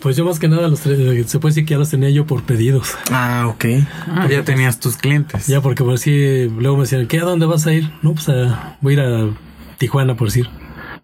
[0.00, 2.26] Pues yo más que nada los tres, se puede decir que ya los tenía yo
[2.26, 2.94] por pedidos.
[3.10, 3.64] Ah, ok.
[4.06, 5.46] Ah, ya tenías tus clientes.
[5.46, 7.20] Ya, porque por si luego me decían, ¿qué?
[7.20, 7.90] ¿A dónde vas a ir?
[8.02, 9.30] No, pues a- voy a ir a
[9.78, 10.48] Tijuana, por decir.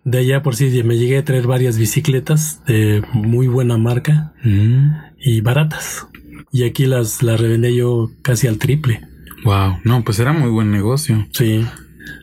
[0.05, 4.91] De allá, por si me llegué a traer varias bicicletas de muy buena marca Mm,
[5.21, 6.07] y baratas.
[6.53, 9.01] Y aquí las, las revendía yo casi al triple.
[9.45, 9.77] wow.
[9.85, 11.27] No, pues era muy buen negocio.
[11.33, 11.65] Sí.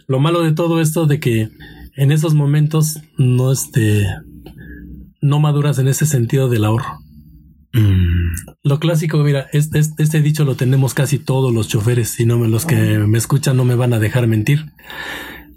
[0.07, 1.49] Lo malo de todo esto de que
[1.95, 4.07] en esos momentos no este
[5.27, 6.99] no maduras en ese sentido del ahorro.
[7.73, 12.25] Mm, Lo clásico, mira, este, este, este dicho lo tenemos casi todos los choferes y
[12.25, 14.65] no me, los que me escuchan no me van a dejar mentir.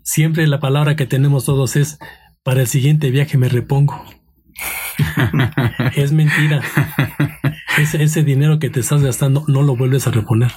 [0.02, 1.98] Siempre la palabra que tenemos todos es
[2.42, 4.04] para el siguiente viaje me repongo.
[5.94, 6.62] es mentira.
[7.78, 10.52] Ese, ese dinero que te estás gastando no lo vuelves a reponer.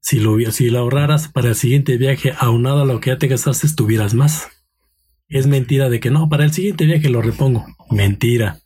[0.00, 3.28] Si lo, si lo ahorraras para el siguiente viaje, aunado a lo que ya te
[3.28, 4.48] gastaste, tuvieras más.
[5.30, 7.64] Es mentira de que no, para el siguiente viaje lo repongo.
[7.88, 8.58] Mentira.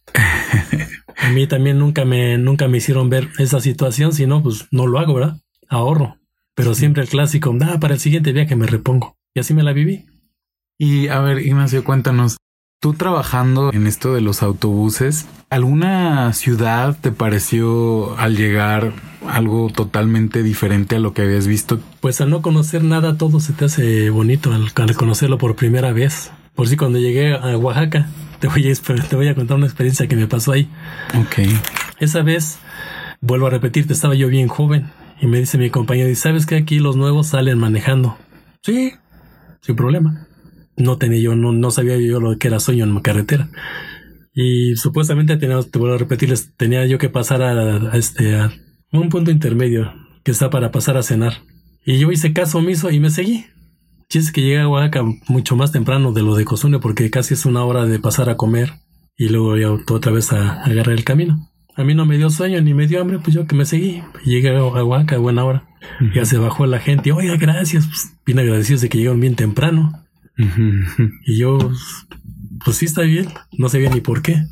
[1.18, 4.86] A mí también nunca me, nunca me hicieron ver esa situación, si no, pues no
[4.86, 5.40] lo hago, ¿verdad?
[5.68, 6.16] Ahorro.
[6.54, 9.14] Pero siempre el clásico, da para el siguiente viaje me repongo.
[9.34, 10.06] Y así me la viví.
[10.78, 12.38] Y a ver, Ignacio, cuéntanos,
[12.80, 18.94] tú trabajando en esto de los autobuses, ¿alguna ciudad te pareció al llegar
[19.28, 21.78] algo totalmente diferente a lo que habías visto?
[22.00, 25.92] Pues al no conocer nada, todo se te hace bonito al, al conocerlo por primera
[25.92, 26.30] vez.
[26.54, 28.74] Por si cuando llegué a Oaxaca, te voy, a,
[29.08, 30.68] te voy a contar una experiencia que me pasó ahí.
[31.18, 31.48] Ok.
[31.98, 32.58] Esa vez,
[33.20, 34.90] vuelvo a repetirte, estaba yo bien joven.
[35.20, 38.18] Y me dice mi compañero, ¿y sabes que aquí los nuevos salen manejando?
[38.62, 38.92] Sí,
[39.62, 40.28] sin problema.
[40.76, 43.48] No tenía yo, no, no sabía yo lo que era sueño en carretera.
[44.34, 48.52] Y supuestamente tenía, te vuelvo a repetirles, tenía yo que pasar a, a este, a
[48.90, 49.92] un punto intermedio
[50.24, 51.34] que está para pasar a cenar.
[51.84, 53.46] Y yo hice caso omiso y me seguí.
[54.10, 57.46] Es que llegué a Oaxaca mucho más temprano de lo de costumbre porque casi es
[57.46, 58.74] una hora de pasar a comer
[59.16, 61.50] y luego ya otra vez a, a agarrar el camino.
[61.76, 64.02] A mí no me dio sueño ni me dio hambre, pues yo que me seguí.
[64.24, 65.64] Llegué a Oaxaca a buena hora.
[66.14, 67.10] Ya se bajó la gente.
[67.12, 67.86] Oiga, gracias.
[67.86, 70.04] Pues, bien agradecidos de que llegaron bien temprano.
[71.26, 71.58] Y yo,
[72.64, 73.26] pues sí está bien.
[73.58, 74.46] No sabía ni por qué.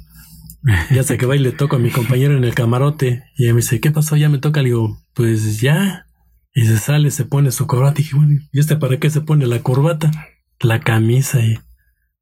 [0.90, 3.24] Ya se va y le toco a mi compañero en el camarote.
[3.36, 4.16] Y me dice, ¿qué pasó?
[4.16, 4.60] Ya me toca.
[4.60, 6.06] Le digo, pues ya.
[6.54, 8.00] Y se sale, se pone su corbata.
[8.00, 10.10] Y dije, bueno, ¿y este para qué se pone la corbata?
[10.60, 11.40] La camisa.
[11.40, 11.58] Y,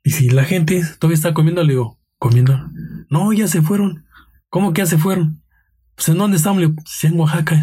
[0.02, 2.58] y si la gente todavía está comiendo, le digo, comiendo.
[3.08, 4.06] No, ya se fueron.
[4.48, 5.42] ¿Cómo que ya se fueron?
[5.96, 6.60] Pues en dónde estamos?
[6.60, 7.60] Le digo, pues en Oaxaca.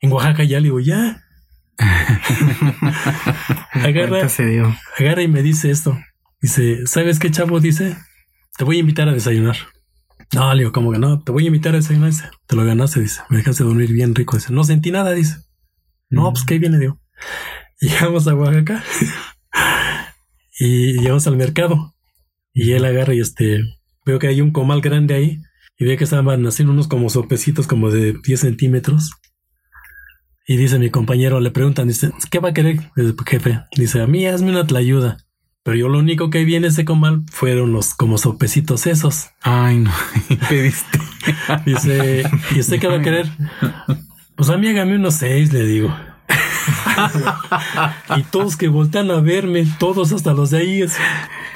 [0.00, 1.22] En Oaxaca ya le digo, ya.
[3.72, 4.26] agarra,
[4.98, 5.98] agarra y me dice esto.
[6.40, 7.60] Dice, ¿sabes qué chavo?
[7.60, 7.96] Dice,
[8.56, 9.56] te voy a invitar a desayunar.
[10.34, 11.22] No, le digo, ¿cómo que no?
[11.22, 12.10] Te voy a invitar a desayunar.
[12.10, 13.20] Dice, te lo ganaste, dice.
[13.28, 14.36] Me dejaste dormir bien rico.
[14.36, 15.45] Dice, no sentí nada, dice.
[16.08, 17.00] No, pues qué viene, digo.
[17.80, 18.82] Llegamos a Oaxaca
[20.58, 21.94] y llegamos al mercado.
[22.54, 23.60] Y él agarra y este,
[24.06, 25.42] veo que hay un comal grande ahí
[25.78, 29.10] y ve que estaban haciendo unos como sopecitos como de 10 centímetros.
[30.46, 32.78] Y dice mi compañero, le preguntan, dice, ¿qué va a querer,
[33.26, 33.60] jefe?
[33.76, 35.18] Dice, a mí hazme una tlayuda.
[35.64, 39.30] Pero yo lo único que vi en ese comal fueron los como sopecitos esos.
[39.42, 39.90] Ay, no,
[40.48, 41.00] pediste.
[41.66, 42.22] dice,
[42.54, 43.26] ¿y usted qué va a querer?
[44.36, 45.96] Pues a mí hágame unos seis, le digo.
[48.16, 50.82] y todos que voltean a verme, todos hasta los de ahí.
[50.82, 50.94] Es,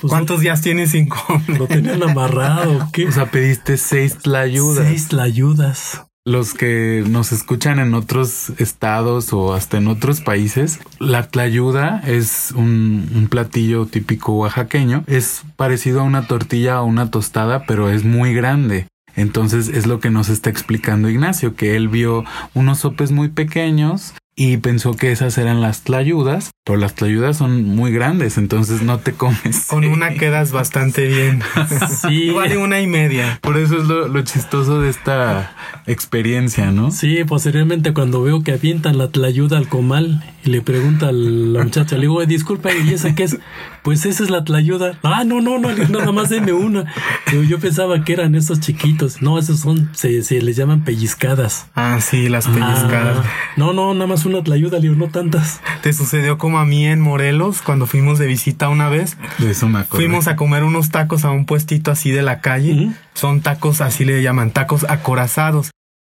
[0.01, 1.59] pues, ¿Cuántos días tienes sin comer?
[1.59, 2.89] Lo tenían amarrado.
[2.93, 3.07] ¿qué?
[3.07, 4.87] O sea, pediste seis tlayudas.
[4.87, 6.07] Seis tlayudas.
[6.25, 12.53] Los que nos escuchan en otros estados o hasta en otros países, la tlayuda es
[12.53, 15.05] un, un, platillo típico oaxaqueño.
[15.07, 18.87] Es parecido a una tortilla o una tostada, pero es muy grande.
[19.21, 24.15] Entonces es lo que nos está explicando Ignacio, que él vio unos sopes muy pequeños
[24.43, 28.99] y pensó que esas eran las tlayudas, pero las tlayudas son muy grandes, entonces no
[28.99, 29.67] te comes.
[29.69, 31.43] Con una quedas bastante bien.
[32.01, 32.31] Sí.
[32.31, 33.39] Vale una y media.
[33.43, 35.55] Por eso es lo, lo, chistoso de esta
[35.91, 36.91] experiencia, ¿no?
[36.91, 41.65] Sí, posteriormente cuando veo que avientan la tlayuda al comal y le pregunta a la
[41.65, 43.39] muchacha, le digo, disculpa, ¿y esa qué es?
[43.83, 44.99] Pues esa es la tlayuda.
[45.03, 46.85] Ah, no, no, no, nada más deme una.
[47.33, 49.23] Yo, yo pensaba que eran esos chiquitos.
[49.23, 51.67] No, esos son, se, se les llaman pellizcadas.
[51.75, 53.19] Ah, sí, las pellizcadas.
[53.19, 53.25] Ah,
[53.57, 55.61] no, no, nada más una tlayuda, le digo, no tantas.
[55.83, 59.17] ¿Te sucedió como a mí en Morelos cuando fuimos de visita una vez?
[59.39, 59.97] De eso me acuerdo.
[60.07, 62.73] Fuimos a comer unos tacos a un puestito así de la calle.
[62.73, 62.95] Uh -huh.
[63.15, 65.71] Son tacos, así le llaman, tacos acorazados.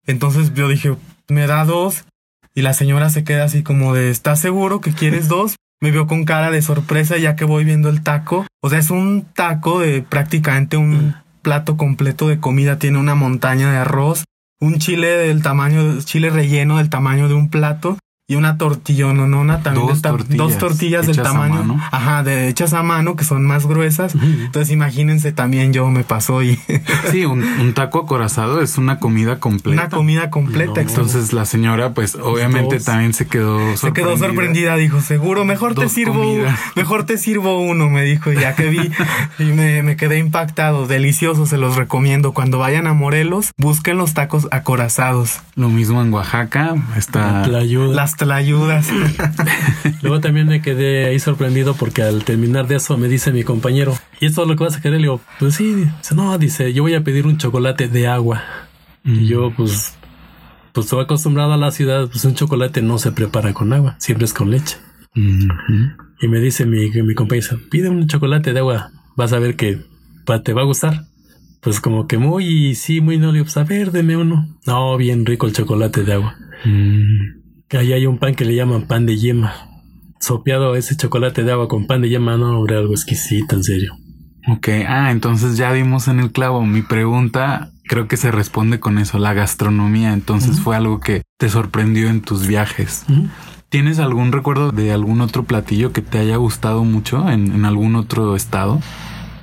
[0.09, 0.97] Entonces yo dije,
[1.29, 2.05] me da dos.
[2.55, 5.55] Y la señora se queda así como de, ¿estás seguro que quieres dos?
[5.81, 8.47] Me vio con cara de sorpresa ya que voy viendo el taco.
[8.61, 12.81] O sea, es un taco de prácticamente un plato completo de comida.
[12.81, 14.25] Tiene una montaña de arroz,
[14.61, 17.99] un chile del tamaño, chile relleno del tamaño de un plato
[18.31, 21.81] y una tortillononona también dos, de tortillas, dos tortillas del tamaño.
[21.91, 24.15] ajá de hechas a mano que son más gruesas.
[24.15, 24.45] Uh -huh.
[24.45, 26.61] entonces imagínense también yo me pasó y
[27.11, 29.81] sí un, un, taco acorazado es una comida completa.
[29.85, 30.89] Una comida completa no.
[30.91, 32.85] entonces la señora pues obviamente dos.
[32.85, 34.77] también se quedó se quedó sorprendida.
[34.77, 36.59] dijo seguro mejor dos te sirvo comida.
[36.77, 38.91] mejor te sirvo uno me dijo ya que vi
[39.39, 42.33] y me, me quedé impactado delicioso se los recomiendo.
[42.35, 45.41] Cuando vayan a Morelos busquen los tacos acorazados.
[45.55, 48.89] Lo mismo en Oaxaca está la las ayudas.
[50.03, 53.97] Luego también me quedé ahí sorprendido porque al terminar de eso me dice mi compañero,
[54.21, 55.01] ¿y esto es lo que vas a querer?
[55.01, 55.75] Le digo, pues sí.
[55.75, 58.43] Dice, no, dice, yo voy a pedir un chocolate de agua.
[59.05, 59.15] Mm.
[59.15, 59.97] Y yo, pues,
[60.73, 64.25] pues estoy acostumbrado a la ciudad, pues un chocolate no se prepara con agua, siempre
[64.25, 64.77] es con leche.
[65.15, 65.97] Mm -hmm.
[66.21, 69.85] Y me dice mi, mi compañero, pide un chocolate de agua, vas a ver que
[70.45, 71.07] te va a gustar.
[71.61, 74.49] Pues como que muy, sí, muy no, le pues a ver, deme uno.
[74.67, 76.37] No, bien rico el chocolate de agua.
[76.65, 77.38] Mm.
[77.69, 79.55] Que ahí hay un pan que le llaman pan de yema.
[80.21, 83.95] Sopeado ese chocolate de agua con pan de yema, no, hombre, algo exquisito, en serio.
[84.49, 86.65] Ok, ah, entonces ya dimos en el clavo.
[86.65, 90.13] Mi pregunta creo que se responde con eso, la gastronomía.
[90.13, 93.05] Entonces fue algo que te sorprendió en tus viajes.
[93.69, 98.35] ¿Tienes algún recuerdo de algún otro platillo que te haya gustado mucho en, algún otro
[98.35, 98.81] estado?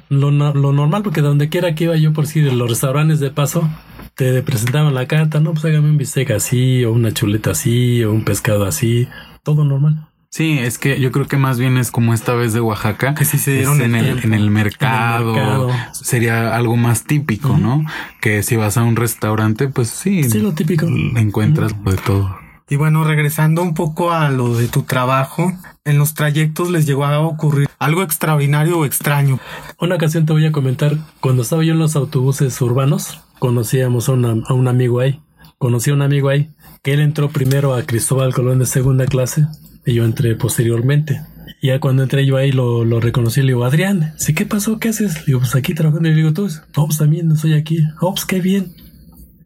[0.10, 3.30] Lo, lo, normal, porque donde quiera que iba yo por si de los restaurantes de
[3.30, 3.70] paso,
[4.15, 8.12] te presentaban la carta, no, pues hágame un bistec así, o una chuleta así, o
[8.12, 9.08] un pescado así,
[9.43, 10.08] todo normal.
[10.30, 13.23] Sí, es que yo creo que más bien es como esta vez de Oaxaca, que
[13.23, 17.86] si se dieron en, el, en, el, mercado, sería algo más típico, ¿no?
[18.19, 20.88] Que si vas a un restaurante, pues sí, sí lo típico.
[20.88, 22.38] Encuentras de todo.
[22.67, 25.54] Y bueno, regresando un poco a lo de tu trabajo,
[25.86, 29.39] en los trayectos les llegó a ocurrir algo extraordinario o extraño.
[29.80, 34.13] Una ocasión te voy a comentar, cuando estaba yo en los autobuses urbanos, conocíamos a,
[34.13, 35.21] a un amigo ahí,
[35.58, 36.52] conocí a un amigo ahí,
[36.84, 39.48] que él entró primero a Cristóbal Colón de segunda clase
[39.86, 41.21] y yo entré posteriormente.
[41.62, 44.80] Y ya cuando entré yo ahí lo, lo reconocí, le digo, Adrián, ¿sí qué pasó?
[44.80, 45.19] ¿Qué haces?
[45.19, 46.10] Le digo, pues aquí trabajando.
[46.10, 47.80] Y le digo, tú, no, pues también estoy aquí.
[48.02, 48.74] Oh, pues qué bien.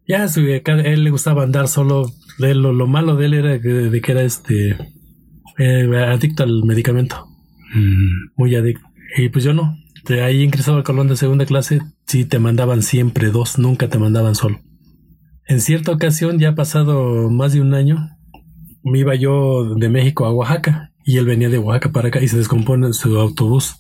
[0.08, 2.12] Ya, él le gustaba andar solo.
[2.40, 4.76] lo, lo, malo de él era de, que era este
[5.58, 7.28] eh, adicto al medicamento.
[7.74, 8.32] Mm.
[8.36, 8.86] Muy adicto.
[9.18, 9.78] Y pues yo no.
[10.08, 14.36] De ahí ingresaba Colón de segunda clase, sí te mandaban siempre dos, nunca te mandaban
[14.36, 14.60] solo.
[15.48, 18.10] En cierta ocasión, ya ha pasado más de un año,
[18.84, 22.28] me iba yo de México a Oaxaca y él venía de Oaxaca para acá y
[22.28, 23.76] se descompone su autobús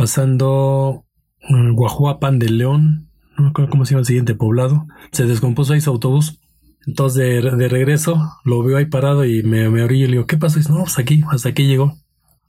[0.00, 1.04] pasando
[1.46, 5.74] mm, Guajuapan de León, no me acuerdo cómo se llama el siguiente poblado, se descompuso
[5.74, 6.40] ahí su autobús.
[6.86, 10.38] Entonces de, regreso lo veo ahí parado y me, me orillo y le digo, ¿qué
[10.38, 10.58] pasó?
[10.58, 11.92] Y dice, no, pues aquí, hasta aquí llegó.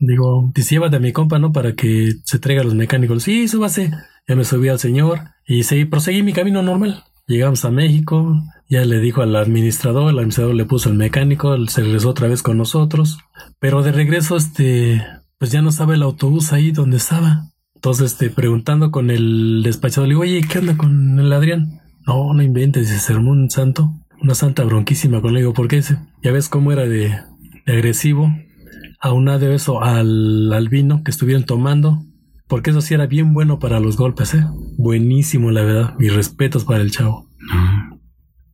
[0.01, 1.51] Digo, dice, llévate a mi compa, ¿no?
[1.51, 3.21] Para que se traiga a los mecánicos.
[3.21, 3.91] Sí, súbase.
[4.27, 7.03] Ya me subí al señor y seguí, proseguí mi camino normal.
[7.27, 11.83] Llegamos a México, ya le dijo al administrador, el administrador le puso el mecánico, se
[11.83, 13.19] regresó otra vez con nosotros,
[13.59, 15.05] pero de regreso, este,
[15.37, 17.51] pues ya no estaba el autobús ahí donde estaba.
[17.75, 21.79] Entonces, este, preguntando con el despachador, le digo, oye, ¿qué onda con el Adrián?
[22.07, 25.81] No, no inventes, se un santo, una santa bronquísima con le digo, ¿por qué?
[26.23, 27.15] Ya ves cómo era de,
[27.67, 28.33] agresivo,
[29.01, 32.03] aunado de eso al, al vino que estuvieron tomando,
[32.47, 34.45] porque eso sí era bien bueno para los golpes, ¿eh?
[34.77, 35.95] Buenísimo, la verdad.
[35.97, 37.29] Mis respetos para el chavo.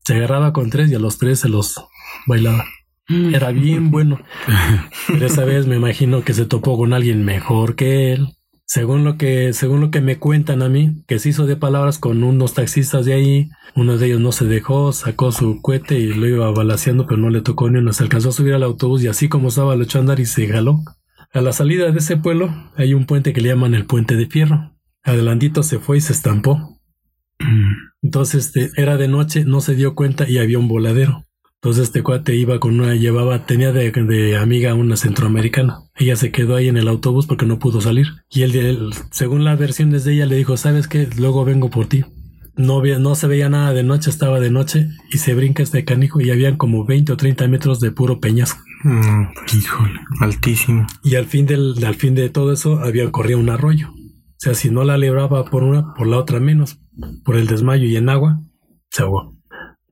[0.04, 1.84] Se agarraba con tres y a los tres se los
[2.28, 2.64] bailaba.
[3.10, 3.36] Mm.
[3.36, 4.20] Era bien bueno.
[5.08, 8.37] Pero esa vez me imagino que se topó con alguien mejor que él.
[8.70, 12.00] Según lo que, según lo que me cuentan a mí, que se hizo de palabras
[12.00, 16.14] con unos taxistas de ahí, uno de ellos no se dejó, sacó su cohete y
[16.14, 17.94] lo iba balaseando, pero no le tocó ni uno.
[17.94, 20.48] Se alcanzó a subir al autobús y así como estaba lo echó andar y se
[20.50, 20.82] jaló.
[21.32, 24.28] A la salida de ese pueblo hay un puente que le llaman el puente de
[24.28, 24.76] fierro.
[25.02, 26.82] Adelantito se fue y se estampó.
[28.02, 31.27] Entonces este, era de noche, no se dio cuenta y había un voladero.
[31.68, 35.80] Entonces este cuate iba con una, llevaba, tenía de, de, amiga una centroamericana.
[35.98, 38.08] Ella se quedó ahí en el autobús porque no pudo salir.
[38.30, 41.10] Y él, según la versión desde ella, le dijo, ¿sabes qué?
[41.18, 42.06] Luego vengo por ti.
[42.56, 46.22] No, no se veía nada de noche, estaba de noche y se brinca este canijo
[46.22, 48.62] y habían como 20 o 30 metros de puro peñasco.
[48.86, 50.88] Mm, híjole, altísimo.
[51.04, 53.90] Y al fin del, al fin de todo eso había corrido un arroyo.
[53.90, 56.80] O sea, si no la libraba por una, por la otra menos.
[57.26, 58.42] Por el desmayo y en agua,
[58.90, 59.37] se ahogó.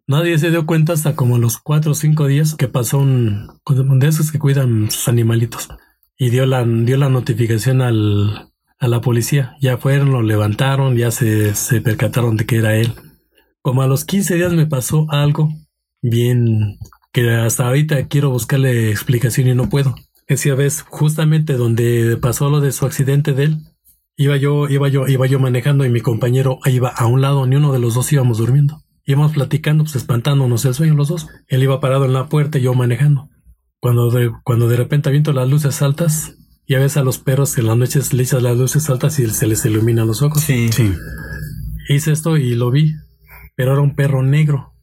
[0.07, 4.07] Nadie se dio cuenta hasta como los cuatro o cinco días que pasó un, de
[4.07, 5.69] esos que cuidan sus animalitos.
[6.17, 9.55] Y dio la, dio la notificación al, a la policía.
[9.61, 12.93] Ya fueron, lo levantaron, ya se, se percataron de que era él.
[13.61, 15.49] Como a los 15 días me pasó algo
[16.03, 16.77] bien
[17.11, 19.95] que hasta ahorita quiero buscarle explicación y no puedo.
[20.27, 23.57] Esa vez, justamente donde pasó lo de su accidente de él,
[24.17, 27.55] iba yo, iba yo, iba yo manejando y mi compañero iba a un lado, ni
[27.55, 28.84] uno de los dos íbamos durmiendo.
[29.05, 31.27] Íbamos platicando, pues espantándonos el sueño los dos.
[31.47, 33.29] Él iba parado en la puerta y yo manejando.
[33.79, 36.35] Cuando de, cuando de repente aviento las luces altas,
[36.67, 39.27] ya ves a los perros que en las noches le echas las luces altas y
[39.27, 40.41] se les iluminan los ojos.
[40.41, 40.71] Sí.
[40.71, 40.91] sí.
[41.89, 42.93] Hice esto y lo vi,
[43.55, 44.75] pero era un perro negro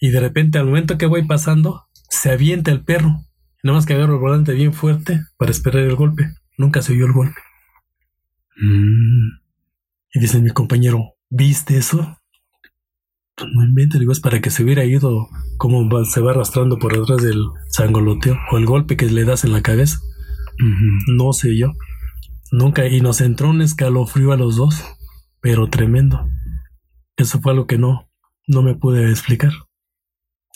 [0.00, 3.24] y de repente al momento que voy pasando, se avienta el perro.
[3.62, 6.30] Nada más que agarro el volante bien fuerte para esperar el golpe.
[6.56, 7.40] Nunca se oyó el golpe.
[8.56, 9.28] Mm.
[10.14, 12.17] Y dice mi compañero, ¿viste eso?
[13.46, 17.22] No inventes, digo, es para que se hubiera ido como se va arrastrando por detrás
[17.22, 19.98] del sangoloteo o el golpe que le das en la cabeza.
[21.06, 21.72] No sé yo.
[22.50, 24.84] Nunca, y nos entró un escalofrío a los dos,
[25.40, 26.26] pero tremendo.
[27.16, 28.08] Eso fue algo que no,
[28.46, 29.52] no me pude explicar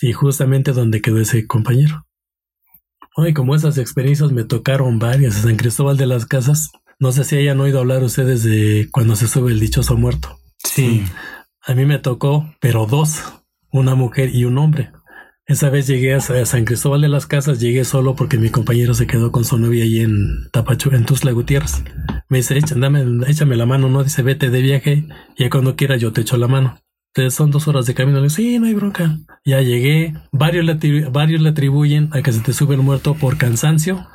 [0.02, 2.06] y justamente donde quedó ese compañero.
[3.16, 6.70] Ay, como esas experiencias me tocaron varias en San Cristóbal de las Casas.
[6.98, 10.38] No sé si hayan oído hablar ustedes de cuando se sube el dichoso muerto.
[10.64, 11.04] Sí.
[11.64, 13.22] A mí me tocó, pero dos,
[13.70, 14.90] una mujer y un hombre.
[15.46, 19.06] Esa vez llegué a San Cristóbal de las Casas, llegué solo porque mi compañero se
[19.06, 21.84] quedó con su novia allí en Tapachu, en Tuzla Gutiérrez.
[22.28, 24.02] Me dice, échame, échame la mano, ¿no?
[24.02, 25.06] Dice, vete de viaje
[25.36, 26.78] y cuando quieras yo te echo la mano.
[27.14, 28.16] Entonces son dos horas de camino.
[28.16, 29.18] Le digo, sí, no hay bronca.
[29.44, 30.14] Ya llegué.
[30.32, 34.08] Varios le, varios le atribuyen a que se te sube el muerto por cansancio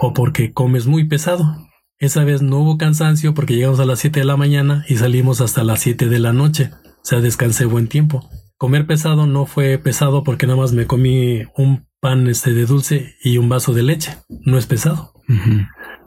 [0.00, 1.68] o porque comes muy pesado.
[1.98, 5.40] Esa vez no hubo cansancio porque llegamos a las 7 de la mañana y salimos
[5.40, 6.70] hasta las 7 de la noche.
[7.02, 8.28] O sea, descansé buen tiempo.
[8.56, 13.16] Comer pesado no fue pesado porque nada más me comí un pan este de dulce
[13.22, 14.18] y un vaso de leche.
[14.28, 15.12] No es pesado.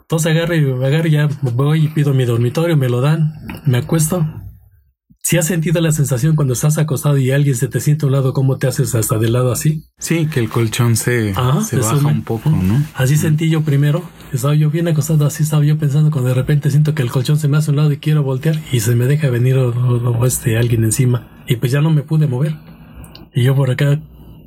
[0.02, 3.34] Entonces agarro y agarro ya voy y pido mi dormitorio, me lo dan,
[3.66, 4.26] me acuesto.
[5.28, 8.12] Si has sentido la sensación cuando estás acostado y alguien se te siente a un
[8.12, 9.82] lado, ¿cómo te haces hasta del lado así?
[9.98, 11.34] Sí, que el colchón se,
[11.68, 12.86] se baja un poco, ¿no?
[12.94, 14.08] Así sentí yo primero.
[14.32, 17.40] Estaba yo bien acostado, así estaba yo pensando cuando de repente siento que el colchón
[17.40, 19.58] se me hace a un lado y quiero voltear y se me deja venir
[20.28, 21.28] este alguien encima.
[21.48, 22.58] Y pues ya no me pude mover.
[23.34, 24.00] Y yo por acá,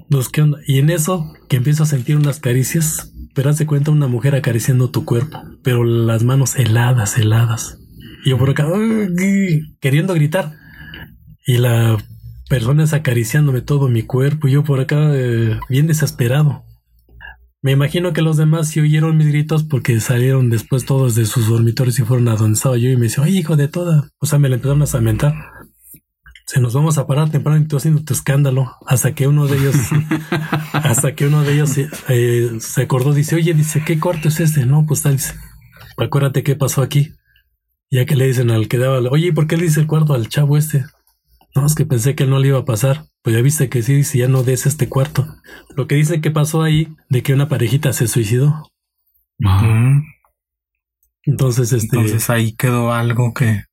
[0.09, 0.59] pues qué onda.
[0.65, 4.37] Y en eso que empiezo a sentir unas caricias pero haz de cuenta una mujer
[4.37, 7.79] acariciando tu cuerpo, pero las manos heladas, heladas.
[8.25, 8.69] Y yo por acá,
[9.81, 10.68] queriendo gritar.
[11.49, 11.97] Y la
[12.51, 16.63] persona es acariciándome todo mi cuerpo, y yo por acá, eh, bien desesperado.
[17.63, 21.49] Me imagino que los demás sí oyeron mis gritos porque salieron después todos de sus
[21.49, 24.11] dormitorios y fueron a donde estaba yo y me dice, oye, hijo de toda.
[24.19, 25.33] O sea, me le empezaron a lamentar
[26.49, 29.59] se nos vamos a parar temprano y tú haciendo tu escándalo hasta que uno de
[29.59, 29.77] ellos
[30.73, 31.77] hasta que uno de ellos
[32.09, 35.35] eh, se acordó dice oye dice qué cuarto es este no pues tal dice
[35.99, 37.13] acuérdate qué pasó aquí
[37.91, 40.31] ya que le dicen al que daba oye ¿por qué le dice el cuarto al
[40.31, 40.87] chavo este
[41.61, 43.95] no es que pensé que no le iba a pasar pues ya viste que sí
[43.95, 45.27] dice ya no des este cuarto
[45.77, 48.71] lo que dice que pasó ahí de que una parejita se suicidó
[51.23, 53.65] entonces este entonces ahí quedó algo que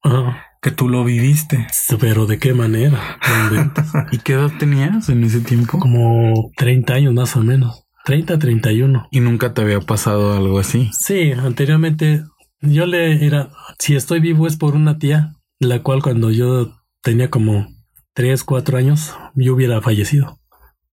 [0.65, 1.67] que tú lo viviste.
[1.99, 3.19] Pero de qué manera.
[4.11, 5.77] ¿Y qué edad tenías en ese tiempo?
[5.77, 7.85] Como 30 años más o menos.
[8.05, 9.07] 30, 31.
[9.11, 10.89] ¿Y nunca te había pasado algo así?
[10.91, 12.23] Sí, anteriormente
[12.61, 17.29] yo le era, si estoy vivo es por una tía, la cual cuando yo tenía
[17.29, 17.67] como
[18.15, 20.39] 3, 4 años, yo hubiera fallecido.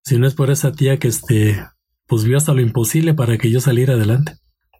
[0.04, 1.64] Si no es por esa tía que este,
[2.06, 4.34] pues vio hasta lo imposible para que yo saliera adelante.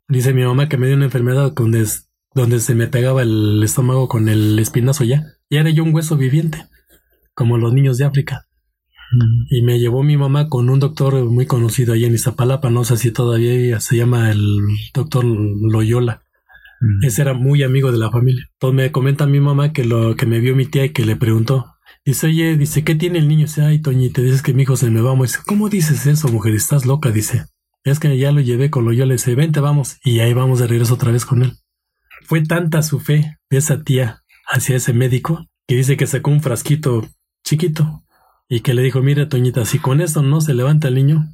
[0.09, 1.87] Dice mi mamá que me dio una enfermedad donde
[2.35, 5.25] donde se me pegaba el estómago con el espinazo ya.
[5.49, 6.67] Y era yo un hueso viviente,
[7.35, 8.47] como los niños de África.
[9.13, 9.47] Mm.
[9.51, 12.97] Y me llevó mi mamá con un doctor muy conocido allá en Iztapalapa, no sé
[12.97, 14.61] si todavía se llama el
[14.95, 16.23] doctor Loyola.
[16.81, 17.05] Mm.
[17.05, 18.49] Ese era muy amigo de la familia.
[18.55, 21.17] Entonces me comenta mi mamá que lo que me vio mi tía y que le
[21.17, 21.72] preguntó.
[22.05, 23.47] Dice, oye, dice, ¿qué tiene el niño?
[23.47, 25.15] Dice, ay, Toñita, dices que mi hijo se me va.
[25.15, 26.55] Dice, ¿cómo dices eso, mujer?
[26.55, 27.47] Estás loca, dice.
[27.85, 29.13] Es que ya lo llevé con Loyola.
[29.13, 29.99] Dice, vente, vamos.
[30.03, 31.53] Y ahí vamos de regreso otra vez con él.
[32.25, 36.41] Fue tanta su fe de esa tía hacia ese médico que dice que sacó un
[36.41, 37.09] frasquito
[37.45, 38.03] chiquito
[38.49, 41.29] y que le dijo, mira Toñita, si con esto no se levanta el niño,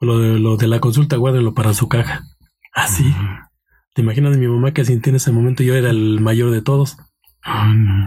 [0.00, 2.24] lo de, lo de la consulta guárdenlo para su caja.
[2.72, 3.04] Así.
[3.94, 5.62] ¿Te imaginas mi mamá que sintió en ese momento?
[5.62, 6.96] Yo era el mayor de todos.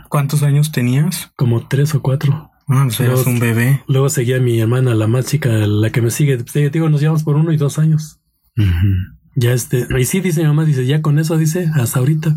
[0.09, 1.31] ¿Cuántos años tenías?
[1.35, 2.51] Como tres o cuatro.
[2.67, 3.83] Ah, pues eras un bebé.
[3.87, 6.37] Luego seguía mi hermana, la más chica, la que me sigue.
[6.71, 8.19] Digo, nos llevamos por uno y dos años.
[9.35, 12.35] Ya este, y sí, dice mi mamá, dice, ya con eso, dice, hasta ahorita.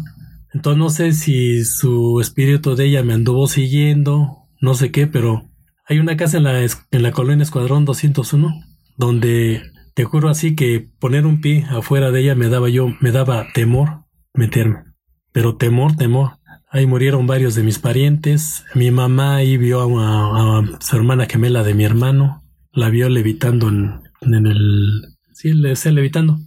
[0.53, 5.49] Entonces no sé si su espíritu de ella me anduvo siguiendo, no sé qué, pero
[5.86, 8.49] hay una casa en la, en la colonia Escuadrón 201,
[8.96, 9.62] donde
[9.94, 13.46] te juro así que poner un pie afuera de ella me daba yo, me daba
[13.55, 14.84] temor meterme.
[15.32, 16.38] Pero temor, temor.
[16.70, 18.64] Ahí murieron varios de mis parientes.
[18.74, 22.44] Mi mamá ahí vio a, su hermana gemela de mi hermano.
[22.72, 25.02] La vio levitando en, en el...
[25.32, 26.38] Sí, le, levitando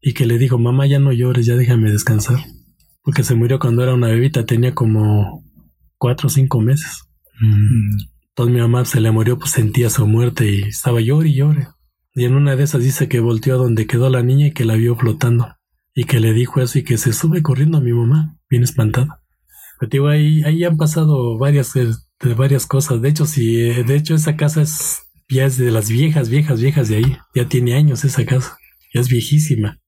[0.00, 2.38] y que le dijo, mamá, ya no llores, ya déjame descansar.
[3.02, 5.44] Porque se murió cuando era una bebita, tenía como
[5.96, 7.04] cuatro o cinco meses.
[7.40, 7.98] Mm.
[8.28, 11.68] Entonces mi mamá se le murió, pues sentía su muerte y estaba llore y llore.
[12.14, 14.64] Y en una de esas dice que volteó a donde quedó la niña y que
[14.64, 15.56] la vio flotando.
[15.94, 19.22] Y que le dijo eso y que se sube corriendo a mi mamá, bien espantada.
[19.78, 21.88] Pero ahí, ahí han pasado varias, eh,
[22.36, 23.00] varias cosas.
[23.00, 26.60] De hecho, si, eh, de hecho esa casa es, ya es de las viejas, viejas,
[26.60, 27.16] viejas de ahí.
[27.34, 28.56] Ya tiene años esa casa.
[28.92, 29.78] Ya es viejísima.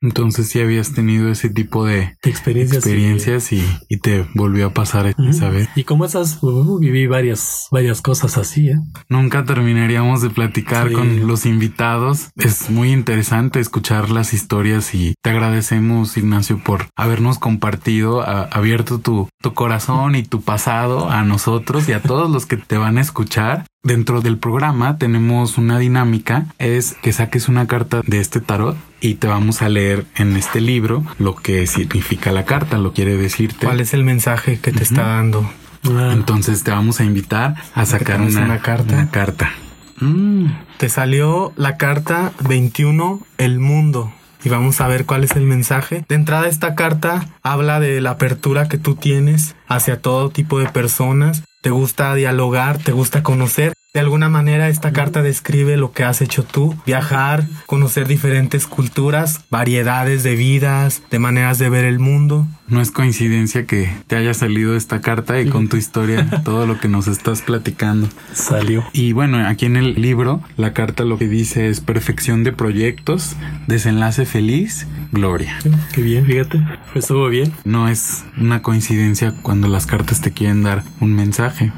[0.00, 3.62] Entonces sí habías tenido ese tipo de, experiencias, y,
[4.00, 5.68] te volvió a pasar esa vez.
[5.74, 8.78] Y como esas, uh, viví varias, varias cosas así, ¿eh?
[9.08, 12.28] Nunca terminaríamos de platicar con los invitados.
[12.36, 19.28] Es muy interesante escuchar las historias y te agradecemos, Ignacio, por habernos compartido, abierto tu,
[19.42, 23.00] tu corazón y tu pasado a nosotros y a todos los que te van a
[23.00, 23.64] escuchar.
[23.84, 29.14] Dentro del programa tenemos una dinámica, es que saques una carta de este tarot y
[29.14, 33.66] te vamos a leer en este libro lo que significa la carta, lo quiere decirte.
[33.66, 35.48] ¿Cuál es el mensaje que te está dando?
[35.84, 36.10] Ah.
[36.12, 39.08] Entonces te vamos a invitar a sacar una, carta.
[39.12, 39.52] carta.
[40.00, 40.46] Mm.
[40.78, 44.12] Te salió la carta 21, el mundo.
[44.44, 46.04] y vamos a ver cuál es el mensaje.
[46.08, 50.68] De entrada esta carta habla de la apertura que tú tienes hacia todo tipo de
[50.68, 51.44] personas.
[51.60, 56.20] Te gusta dialogar, te gusta conocer de alguna manera esta carta describe lo que has
[56.20, 62.46] hecho tú, viajar, conocer diferentes culturas, variedades de vidas, de maneras de ver el mundo.
[62.68, 66.78] No es coincidencia que te haya salido esta carta y con tu historia todo lo
[66.78, 68.08] que nos estás platicando.
[68.32, 68.84] Salió.
[68.92, 73.34] Y bueno, aquí en el libro la carta lo que dice es perfección de proyectos,
[73.66, 75.58] desenlace feliz, gloria.
[75.92, 76.58] Qué bien, fíjate.
[76.92, 77.52] Pues estuvo bien.
[77.64, 81.72] No es una coincidencia cuando las cartas te quieren dar un mensaje.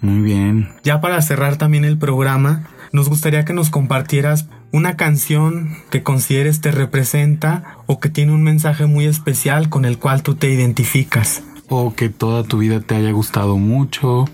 [0.00, 0.68] Muy bien.
[0.84, 6.60] Ya para cerrar también el programa, nos gustaría que nos compartieras una canción que consideres
[6.60, 11.42] te representa o que tiene un mensaje muy especial con el cual tú te identificas.
[11.68, 14.24] O que toda tu vida te haya gustado mucho.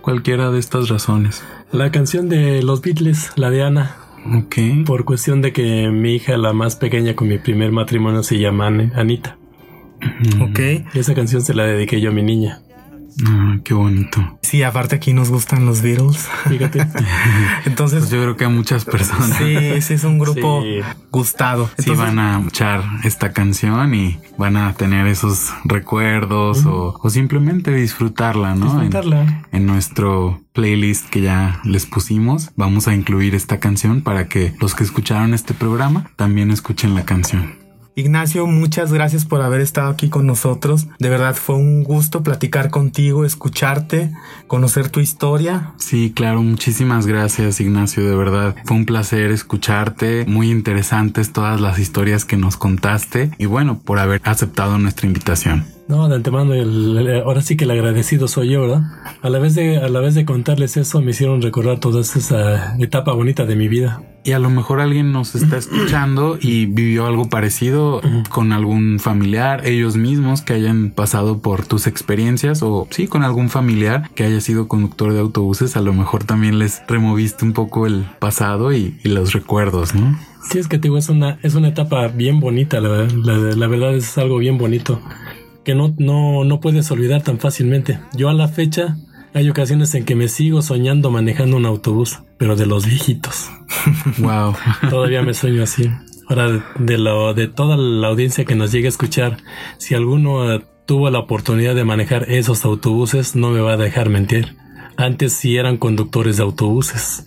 [0.00, 1.42] Cualquiera de estas razones.
[1.70, 3.96] La canción de los Beatles, la de Ana.
[4.36, 4.56] Ok.
[4.86, 8.66] Por cuestión de que mi hija, la más pequeña con mi primer matrimonio, se llama
[8.66, 9.38] Anita.
[10.40, 10.58] Ok.
[10.92, 12.60] Y esa canción se la dediqué yo a mi niña.
[13.26, 14.38] Ah, qué bonito.
[14.42, 16.28] Sí, aparte aquí nos gustan los Beatles.
[16.48, 16.86] Fíjate.
[17.66, 20.80] Entonces, Pues yo creo que a muchas personas sí, ese es un grupo Sí.
[21.10, 21.66] gustado.
[21.68, 27.10] sí Entonces, van a escuchar esta canción y van a tener esos recuerdos o, o
[27.10, 28.66] simplemente disfrutarla, ¿no?
[28.66, 29.44] En- Disfrutarla.
[29.52, 34.74] en nuestro playlist que ya les pusimos, vamos a incluir esta canción para que los
[34.74, 37.59] que escucharon este programa también escuchen la canción.
[37.94, 40.86] Ignacio, muchas gracias por haber estado aquí con nosotros.
[40.98, 44.12] De verdad fue un gusto platicar contigo, escucharte,
[44.46, 45.72] conocer tu historia.
[45.76, 48.56] Sí, claro, muchísimas gracias Ignacio, de verdad.
[48.64, 53.98] Fue un placer escucharte, muy interesantes todas las historias que nos contaste y bueno, por
[53.98, 55.79] haber aceptado nuestra invitación.
[55.90, 58.82] No, de antemano, el- el- ahora sí que el agradecido soy yo, ¿verdad?
[59.22, 62.76] A la vez de, a la vez de contarles eso, me hicieron recordar toda esa
[62.78, 64.00] etapa bonita de mi vida.
[64.22, 69.66] Y a lo mejor alguien nos está escuchando y vivió algo parecido con algún familiar,
[69.66, 74.40] ellos mismos que hayan pasado por tus experiencias o sí, con algún familiar que haya
[74.40, 78.96] sido conductor de autobuses, a lo mejor también les removiste un poco el pasado y,
[79.02, 80.16] y los recuerdos, ¿no?
[80.48, 83.94] Sí, es que te digo, es una, es una etapa bien bonita, la, la verdad
[83.96, 85.00] es algo bien bonito
[85.64, 87.98] que no, no, no puedes olvidar tan fácilmente.
[88.14, 88.96] Yo a la fecha
[89.32, 93.50] hay ocasiones en que me sigo soñando manejando un autobús, pero de los viejitos.
[94.18, 94.54] Wow.
[94.90, 95.90] Todavía me sueño así.
[96.28, 99.38] Ahora, de, lo, de toda la audiencia que nos llegue a escuchar,
[99.78, 104.08] si alguno eh, tuvo la oportunidad de manejar esos autobuses, no me va a dejar
[104.08, 104.56] mentir.
[104.96, 107.26] Antes sí eran conductores de autobuses.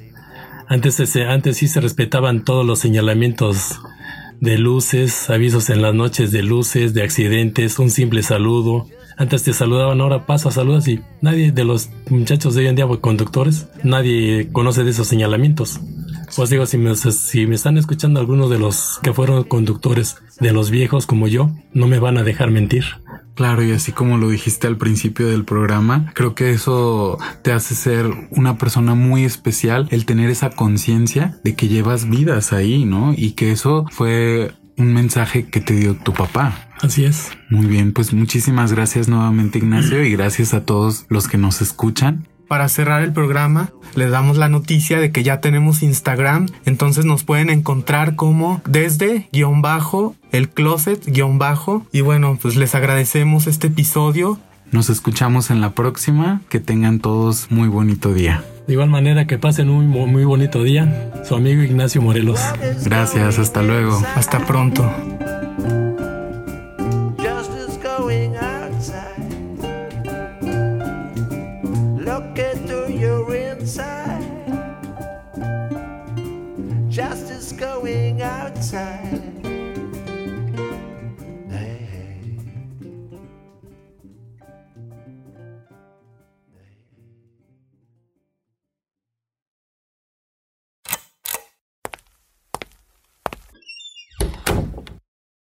[0.67, 3.79] Antes, antes sí se respetaban todos los señalamientos
[4.39, 8.87] de luces, avisos en las noches de luces, de accidentes, un simple saludo.
[9.17, 12.87] Antes te saludaban, ahora pasa, saludas y nadie de los muchachos de hoy en día,
[12.99, 15.79] conductores, nadie conoce de esos señalamientos.
[16.35, 20.51] Pues digo, si me, si me están escuchando algunos de los que fueron conductores de
[20.51, 22.85] los viejos como yo, no me van a dejar mentir.
[23.35, 27.73] Claro, y así como lo dijiste al principio del programa, creo que eso te hace
[27.73, 33.13] ser una persona muy especial, el tener esa conciencia de que llevas vidas ahí, ¿no?
[33.17, 36.69] Y que eso fue un mensaje que te dio tu papá.
[36.81, 37.29] Así es.
[37.49, 42.27] Muy bien, pues muchísimas gracias nuevamente Ignacio y gracias a todos los que nos escuchan.
[42.53, 47.23] Para cerrar el programa, les damos la noticia de que ya tenemos Instagram, entonces nos
[47.23, 51.83] pueden encontrar como desde guion bajo, el closet guion bajo.
[51.91, 54.37] Y bueno, pues les agradecemos este episodio.
[54.71, 56.41] Nos escuchamos en la próxima.
[56.47, 58.43] Que tengan todos muy bonito día.
[58.67, 61.11] De igual manera que pasen un muy, muy bonito día.
[61.27, 62.39] Su amigo Ignacio Morelos.
[62.85, 63.99] Gracias, hasta luego.
[64.15, 64.87] Hasta pronto.